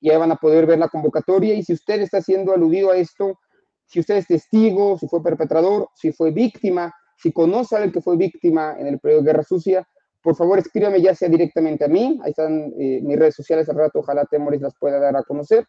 y 0.00 0.10
ahí 0.10 0.16
van 0.18 0.32
a 0.32 0.36
poder 0.36 0.66
ver 0.66 0.78
la 0.78 0.88
convocatoria. 0.88 1.54
Y 1.54 1.62
si 1.62 1.72
usted 1.72 2.00
está 2.00 2.20
siendo 2.20 2.52
aludido 2.52 2.90
a 2.90 2.96
esto, 2.96 3.38
si 3.86 4.00
usted 4.00 4.16
es 4.16 4.26
testigo, 4.26 4.98
si 4.98 5.06
fue 5.06 5.22
perpetrador, 5.22 5.88
si 5.94 6.12
fue 6.12 6.32
víctima, 6.32 6.92
si 7.16 7.32
conoce 7.32 7.74
a 7.74 7.78
alguien 7.78 7.92
que 7.92 8.02
fue 8.02 8.16
víctima 8.16 8.76
en 8.78 8.88
el 8.88 8.98
periodo 8.98 9.22
de 9.22 9.26
Guerra 9.26 9.42
Sucia, 9.42 9.86
por 10.22 10.34
favor 10.34 10.58
escríbame 10.58 11.00
ya 11.00 11.14
sea 11.14 11.28
directamente 11.28 11.84
a 11.84 11.88
mí, 11.88 12.18
ahí 12.22 12.30
están 12.30 12.72
eh, 12.78 13.00
mis 13.02 13.16
redes 13.16 13.36
sociales 13.36 13.68
al 13.68 13.76
rato, 13.76 14.00
ojalá 14.00 14.24
Temoris 14.24 14.60
las 14.60 14.74
pueda 14.78 14.98
dar 14.98 15.16
a 15.16 15.22
conocer, 15.22 15.64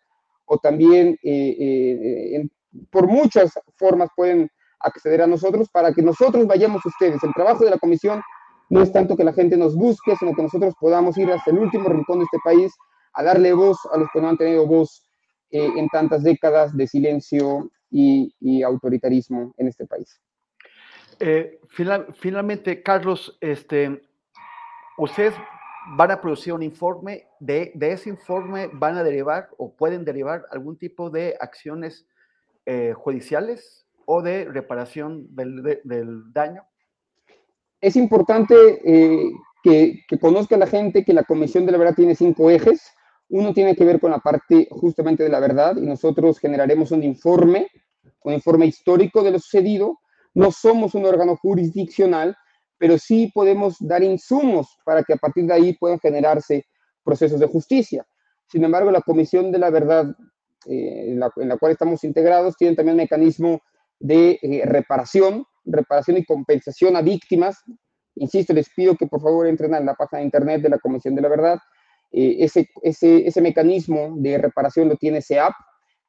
o 0.45 0.57
también 0.57 1.17
eh, 1.23 1.55
eh, 1.59 2.47
por 2.91 3.07
muchas 3.07 3.59
formas 3.75 4.09
pueden 4.15 4.49
acceder 4.79 5.21
a 5.21 5.27
nosotros 5.27 5.69
para 5.69 5.93
que 5.93 6.01
nosotros 6.01 6.45
vayamos 6.45 6.85
ustedes. 6.85 7.23
El 7.23 7.33
trabajo 7.33 7.63
de 7.63 7.71
la 7.71 7.77
comisión 7.77 8.21
no 8.69 8.81
es 8.81 8.91
tanto 8.91 9.15
que 9.15 9.23
la 9.23 9.33
gente 9.33 9.57
nos 9.57 9.75
busque, 9.75 10.15
sino 10.15 10.33
que 10.35 10.43
nosotros 10.43 10.73
podamos 10.79 11.17
ir 11.17 11.31
hasta 11.31 11.51
el 11.51 11.59
último 11.59 11.89
rincón 11.89 12.19
de 12.19 12.25
este 12.25 12.37
país 12.43 12.73
a 13.13 13.23
darle 13.23 13.53
voz 13.53 13.77
a 13.91 13.97
los 13.97 14.09
que 14.13 14.21
no 14.21 14.29
han 14.29 14.37
tenido 14.37 14.67
voz 14.67 15.03
en 15.49 15.87
tantas 15.87 16.23
décadas 16.23 16.75
de 16.75 16.87
silencio 16.87 17.71
y, 17.89 18.35
y 18.39 18.63
autoritarismo 18.63 19.53
en 19.57 19.67
este 19.67 19.87
país. 19.87 20.21
finalmente, 22.13 22.83
Carlos, 22.83 23.37
este, 23.41 24.01
ustedes 24.97 25.33
van 25.95 26.11
a 26.11 26.19
producir 26.19 26.53
un 26.53 26.63
informe, 26.63 27.27
de, 27.39 27.71
ese 27.79 28.09
informe 28.09 28.69
van 28.73 28.97
a 28.97 29.03
derivar 29.03 29.49
o 29.57 29.73
pueden 29.73 30.03
derivar 30.03 30.45
algún 30.51 30.77
tipo 30.77 31.09
de 31.09 31.37
acciones 31.39 32.05
eh, 32.69 32.91
judiciales 32.93 33.87
o 34.05 34.21
de 34.21 34.43
reparación 34.43 35.25
del, 35.33 36.33
daño. 36.33 36.63
Es 37.79 37.95
importante 37.95 38.55
eh, 38.83 39.31
que, 39.63 40.01
que, 40.05 40.19
conozca 40.19 40.57
la 40.57 40.67
gente 40.67 41.05
que 41.05 41.13
la 41.13 41.23
Comisión 41.23 41.65
de 41.65 41.71
la 41.71 41.77
Verdad 41.77 41.95
tiene 41.95 42.13
cinco 42.13 42.49
ejes. 42.49 42.91
Uno 43.29 43.53
tiene 43.53 43.73
que 43.73 43.85
ver 43.85 44.01
con 44.01 44.11
la 44.11 44.19
parte 44.19 44.67
justamente 44.69 45.23
de 45.23 45.29
la 45.29 45.39
verdad 45.39 45.77
y 45.77 45.85
nosotros 45.85 46.39
generaremos 46.39 46.91
un 46.91 47.03
informe, 47.03 47.69
un 48.23 48.33
informe 48.33 48.65
histórico 48.65 49.23
de 49.23 49.31
lo 49.31 49.39
sucedido. 49.39 49.99
No 50.33 50.51
somos 50.51 50.93
un 50.93 51.05
órgano 51.05 51.37
jurisdiccional, 51.37 52.35
pero 52.77 52.97
sí 52.97 53.31
podemos 53.33 53.77
dar 53.79 54.03
insumos 54.03 54.77
para 54.83 55.03
que 55.03 55.13
a 55.13 55.17
partir 55.17 55.45
de 55.45 55.53
ahí 55.53 55.77
puedan 55.77 55.99
generarse 55.99 56.65
procesos 57.01 57.39
de 57.39 57.47
justicia. 57.47 58.05
Sin 58.51 58.65
embargo, 58.65 58.91
la 58.91 58.99
Comisión 58.99 59.53
de 59.53 59.57
la 59.57 59.69
Verdad, 59.69 60.13
eh, 60.69 61.11
en, 61.11 61.19
la, 61.19 61.57
cual 61.57 61.71
estamos 61.71 62.03
integrados, 62.03 62.55
tiene 62.57 62.75
también 62.75 62.95
un 62.95 63.03
mecanismo 63.03 63.61
de 63.99 64.39
eh, 64.41 64.61
reparación, 64.65 65.45
reparación 65.65 66.17
y 66.17 66.25
compensación 66.25 66.95
a 66.95 67.01
víctimas. 67.01 67.63
Insisto, 68.15 68.53
les 68.53 68.69
pido 68.69 68.95
que 68.95 69.07
por 69.07 69.21
favor 69.21 69.47
entren 69.47 69.73
a 69.73 69.79
la 69.79 69.95
página 69.95 70.19
de 70.19 70.25
internet 70.25 70.61
de 70.61 70.69
la 70.69 70.79
Comisión 70.79 71.15
de 71.15 71.21
la 71.21 71.29
Verdad. 71.29 71.59
Eh, 72.11 72.37
ese, 72.39 72.69
ese, 72.81 73.27
ese 73.27 73.41
mecanismo 73.41 74.15
de 74.17 74.37
reparación 74.37 74.89
lo 74.89 74.95
tiene 74.95 75.21
SEAP, 75.21 75.53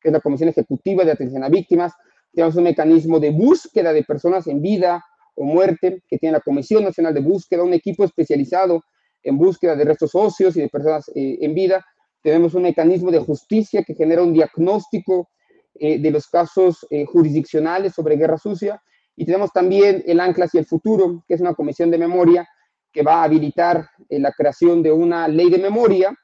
que 0.00 0.08
es 0.08 0.12
la 0.12 0.20
Comisión 0.20 0.48
Ejecutiva 0.48 1.04
de 1.04 1.12
Atención 1.12 1.44
a 1.44 1.48
Víctimas. 1.48 1.92
Tenemos 2.32 2.56
un 2.56 2.64
mecanismo 2.64 3.20
de 3.20 3.30
búsqueda 3.30 3.92
de 3.92 4.04
personas 4.04 4.46
en 4.46 4.60
vida 4.62 5.04
o 5.34 5.44
muerte, 5.44 6.02
que 6.08 6.18
tiene 6.18 6.34
la 6.34 6.40
Comisión 6.40 6.84
Nacional 6.84 7.14
de 7.14 7.20
Búsqueda, 7.20 7.62
un 7.62 7.74
equipo 7.74 8.04
especializado 8.04 8.82
en 9.22 9.38
búsqueda 9.38 9.76
de 9.76 9.84
restos 9.84 10.14
óseos 10.14 10.56
y 10.56 10.60
de 10.60 10.68
personas 10.68 11.08
eh, 11.14 11.38
en 11.40 11.54
vida. 11.54 11.84
Tenemos 12.22 12.54
un 12.54 12.62
mecanismo 12.62 13.10
de 13.10 13.20
justicia 13.20 13.82
que 13.82 13.94
genera 13.94 14.22
un 14.22 14.32
diagnóstico 14.32 15.28
eh, 15.74 16.00
de 16.00 16.10
los 16.10 16.26
casos 16.26 16.86
eh, 16.90 17.04
jurisdiccionales 17.04 17.94
sobre 17.94 18.16
guerra 18.16 18.38
sucia. 18.38 18.82
Y 19.14 19.24
tenemos 19.24 19.52
también 19.52 20.02
el 20.06 20.20
Ancla 20.20 20.46
hacia 20.46 20.60
el 20.60 20.66
Futuro, 20.66 21.24
que 21.28 21.34
es 21.34 21.40
una 21.40 21.54
comisión 21.54 21.90
de 21.90 21.98
memoria 21.98 22.48
que 22.92 23.02
va 23.02 23.20
a 23.20 23.24
habilitar 23.24 23.88
eh, 24.08 24.18
la 24.18 24.32
creación 24.32 24.82
de 24.82 24.90
una 24.90 25.28
ley 25.28 25.50
de 25.50 25.58
memoria 25.58 26.16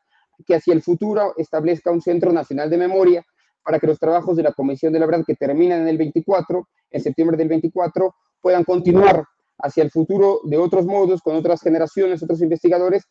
que 0.44 0.56
hacia 0.56 0.74
el 0.74 0.82
futuro 0.82 1.34
establezca 1.36 1.92
un 1.92 2.00
Centro 2.00 2.32
Nacional 2.32 2.68
de 2.68 2.76
Memoria 2.76 3.24
para 3.62 3.78
que 3.78 3.86
los 3.86 3.98
trabajos 3.98 4.36
de 4.36 4.42
la 4.42 4.52
Comisión 4.52 4.92
de 4.92 4.98
la 4.98 5.06
Verdad 5.06 5.24
que 5.26 5.36
terminan 5.36 5.82
en 5.82 5.88
el 5.88 5.98
24, 5.98 6.68
en 6.90 7.00
septiembre 7.00 7.36
del 7.36 7.48
24, 7.48 8.14
puedan 8.40 8.64
continuar 8.64 9.24
hacia 9.58 9.84
el 9.84 9.90
futuro 9.90 10.40
de 10.44 10.58
otros 10.58 10.84
modos, 10.84 11.22
con 11.22 11.36
otras 11.36 11.62
generaciones, 11.62 12.22
otros 12.22 12.42
investigadores, 12.42 13.04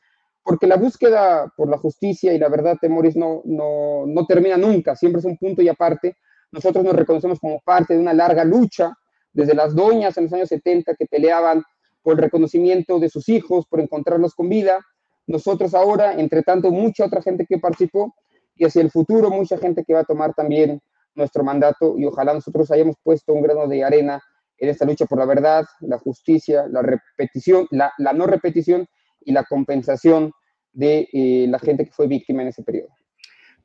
porque 0.44 0.68
la 0.68 0.76
búsqueda 0.76 1.52
por 1.56 1.70
la 1.70 1.78
justicia 1.78 2.34
y 2.34 2.40
la 2.40 2.50
verdad, 2.50 2.78
Temoris, 2.80 3.16
no, 3.16 3.42
no, 3.46 4.06
no 4.06 4.26
termina 4.26 4.58
nunca, 4.58 4.96
siempre 4.96 5.20
es 5.20 5.26
un 5.26 5.38
punto 5.38 5.62
y 5.62 5.70
aparte. 5.70 6.18
Nosotros 6.52 6.84
nos 6.84 6.96
reconocemos 6.96 7.40
como 7.40 7.62
parte 7.62 7.94
de 7.94 8.00
una 8.00 8.14
larga 8.14 8.44
lucha, 8.44 8.94
desde 9.32 9.56
las 9.56 9.74
doñas 9.74 10.18
en 10.18 10.26
los 10.26 10.34
años 10.34 10.50
70 10.50 10.94
que 10.96 11.08
peleaban 11.08 11.64
por 12.04 12.14
el 12.14 12.20
reconocimiento 12.20 13.00
de 13.00 13.10
sus 13.10 13.30
hijos, 13.30 13.66
por 13.66 13.80
encontrarlos 13.80 14.36
con 14.36 14.50
vida. 14.50 14.86
Nosotros 15.26 15.74
ahora, 15.74 16.14
entre 16.20 16.44
tanto, 16.44 16.70
mucha 16.70 17.06
otra 17.06 17.22
gente 17.22 17.46
que 17.48 17.58
participó 17.58 18.14
y 18.56 18.66
hacia 18.66 18.82
el 18.82 18.92
futuro 18.92 19.32
mucha 19.32 19.58
gente 19.58 19.84
que 19.84 19.94
va 19.94 20.02
a 20.02 20.06
tomar 20.06 20.34
también 20.34 20.80
nuestro 21.16 21.44
mandato 21.44 21.98
y 21.98 22.06
ojalá 22.06 22.34
nosotros 22.34 22.70
hayamos 22.72 22.96
puesto 23.02 23.34
un 23.34 23.42
grano 23.42 23.68
de 23.68 23.84
arena 23.84 24.22
en 24.58 24.70
esta 24.70 24.86
lucha 24.86 25.06
por 25.06 25.18
la 25.18 25.26
verdad, 25.26 25.66
la 25.80 25.98
justicia, 25.98 26.68
la 26.70 26.82
repetición, 26.82 27.68
la, 27.72 27.92
la 27.98 28.14
no 28.14 28.28
repetición 28.28 28.88
y 29.26 29.32
la 29.32 29.44
compensación 29.44 30.32
de 30.72 31.08
eh, 31.14 31.46
la 31.48 31.60
gente 31.60 31.86
que 31.86 31.92
fue 31.92 32.08
víctima 32.08 32.42
en 32.42 32.50
ese 32.50 32.64
periodo. 32.64 32.90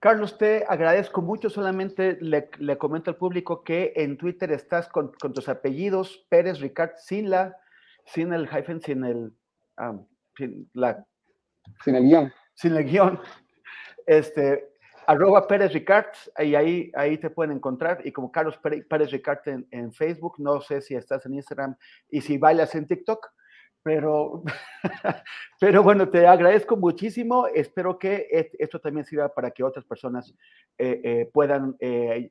Carlos, 0.00 0.38
te 0.38 0.64
agradezco 0.68 1.22
mucho. 1.22 1.50
Solamente 1.50 2.18
le, 2.20 2.50
le 2.58 2.78
comento 2.78 3.10
al 3.10 3.16
público 3.16 3.64
que 3.64 3.92
en 3.96 4.16
Twitter 4.16 4.52
estás 4.52 4.88
con, 4.88 5.12
con, 5.20 5.32
tus 5.32 5.48
apellidos, 5.48 6.24
Pérez 6.28 6.60
Ricard, 6.60 6.92
sin 6.98 7.30
la, 7.30 7.56
sin 8.04 8.32
el 8.32 8.48
hyphen, 8.48 8.80
sin 8.80 9.04
el, 9.04 9.32
um, 9.78 10.06
sin, 10.36 10.70
la, 10.74 11.04
sin 11.84 11.96
el 11.96 12.04
guion. 12.04 12.32
Sin 12.54 12.76
el 12.76 12.84
guion. 12.84 13.18
Este, 14.06 14.68
arroba 15.08 15.48
Pérez 15.48 15.72
Ricard, 15.72 16.14
y 16.38 16.54
ahí, 16.54 16.92
ahí 16.94 17.18
te 17.18 17.30
pueden 17.30 17.56
encontrar. 17.56 18.00
Y 18.04 18.12
como 18.12 18.30
Carlos 18.30 18.56
Pérez 18.58 19.10
Ricard 19.10 19.48
en, 19.48 19.66
en, 19.72 19.92
Facebook, 19.92 20.36
no 20.38 20.60
sé 20.60 20.80
si 20.80 20.94
estás 20.94 21.26
en 21.26 21.34
Instagram 21.34 21.76
y 22.08 22.20
si 22.20 22.38
bailas 22.38 22.74
en 22.76 22.86
TikTok, 22.86 23.26
pero, 23.88 24.42
pero 25.60 25.82
bueno, 25.82 26.10
te 26.10 26.26
agradezco 26.26 26.76
muchísimo. 26.76 27.46
Espero 27.46 27.98
que 27.98 28.28
esto 28.58 28.78
también 28.78 29.06
sirva 29.06 29.30
para 29.30 29.50
que 29.50 29.64
otras 29.64 29.86
personas 29.86 30.34
eh, 30.76 31.00
eh, 31.02 31.30
puedan 31.32 31.74
eh, 31.80 32.30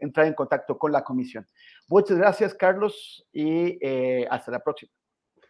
entrar 0.00 0.28
en 0.28 0.34
contacto 0.34 0.78
con 0.78 0.92
la 0.92 1.02
comisión. 1.02 1.44
Muchas 1.88 2.18
gracias, 2.18 2.54
Carlos, 2.54 3.26
y 3.32 3.78
eh, 3.84 4.28
hasta 4.30 4.52
la 4.52 4.60
próxima. 4.60 4.92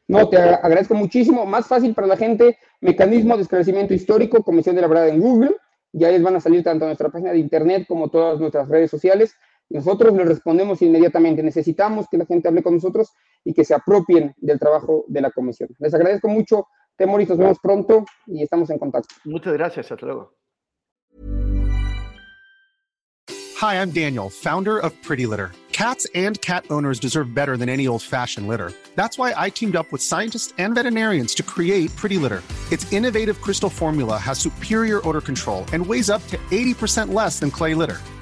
No, 0.08 0.26
te 0.26 0.38
agradezco 0.38 0.94
muchísimo. 0.94 1.44
Más 1.44 1.66
fácil 1.66 1.92
para 1.92 2.06
la 2.06 2.16
gente, 2.16 2.58
mecanismo 2.80 3.36
de 3.36 3.42
esclarecimiento 3.42 3.92
histórico, 3.92 4.42
Comisión 4.42 4.74
de 4.74 4.80
la 4.80 4.88
Verdad 4.88 5.08
en 5.08 5.20
Google. 5.20 5.54
Ya 5.92 6.10
les 6.10 6.22
van 6.22 6.36
a 6.36 6.40
salir 6.40 6.64
tanto 6.64 6.86
nuestra 6.86 7.10
página 7.10 7.32
de 7.32 7.38
internet 7.40 7.84
como 7.86 8.08
todas 8.08 8.40
nuestras 8.40 8.70
redes 8.70 8.90
sociales. 8.90 9.36
Nosotros 9.68 10.14
les 10.14 10.26
respondemos 10.26 10.80
inmediatamente. 10.82 11.42
Necesitamos 11.42 12.06
que 12.10 12.18
la 12.18 12.26
gente 12.26 12.48
hable 12.48 12.62
con 12.62 12.74
nosotros 12.74 13.12
y 13.44 13.52
que 13.52 13.64
se 13.64 13.74
apropien 13.74 14.34
del 14.36 14.58
trabajo 14.58 15.04
de 15.08 15.20
la 15.20 15.30
comisión. 15.30 15.68
Les 15.78 15.92
agradezco 15.94 16.28
mucho, 16.28 16.68
Temoris, 16.96 17.28
nos 17.28 17.38
vemos 17.38 17.58
pronto 17.60 18.04
y 18.26 18.42
estamos 18.42 18.70
en 18.70 18.78
contacto. 18.78 19.14
Muchas 19.24 19.52
gracias, 19.54 19.90
hasta 19.90 20.06
luego. 20.06 20.32
Hi, 23.60 23.80
I'm 23.80 23.90
Daniel, 23.90 24.28
founder 24.28 24.78
of 24.78 24.92
Pretty 25.02 25.26
Litter. 25.26 25.50
Cats 25.72 26.06
and 26.14 26.40
cat 26.40 26.64
owners 26.70 26.98
deserve 26.98 27.34
better 27.34 27.56
than 27.56 27.68
any 27.68 27.86
old-fashioned 27.86 28.46
litter. 28.46 28.72
That's 28.94 29.18
why 29.18 29.34
I 29.36 29.50
teamed 29.50 29.76
up 29.76 29.90
with 29.92 30.00
scientists 30.00 30.54
and 30.56 30.74
veterinarians 30.74 31.34
to 31.34 31.42
create 31.42 31.94
Pretty 31.96 32.16
Litter. 32.16 32.42
Its 32.72 32.90
innovative 32.92 33.40
crystal 33.42 33.68
formula 33.68 34.16
has 34.16 34.38
superior 34.38 35.06
odor 35.06 35.20
control 35.20 35.64
and 35.72 35.86
weighs 35.86 36.08
up 36.08 36.26
to 36.28 36.38
80% 36.50 37.12
less 37.12 37.40
than 37.40 37.50
clay 37.50 37.74
litter. 37.74 37.98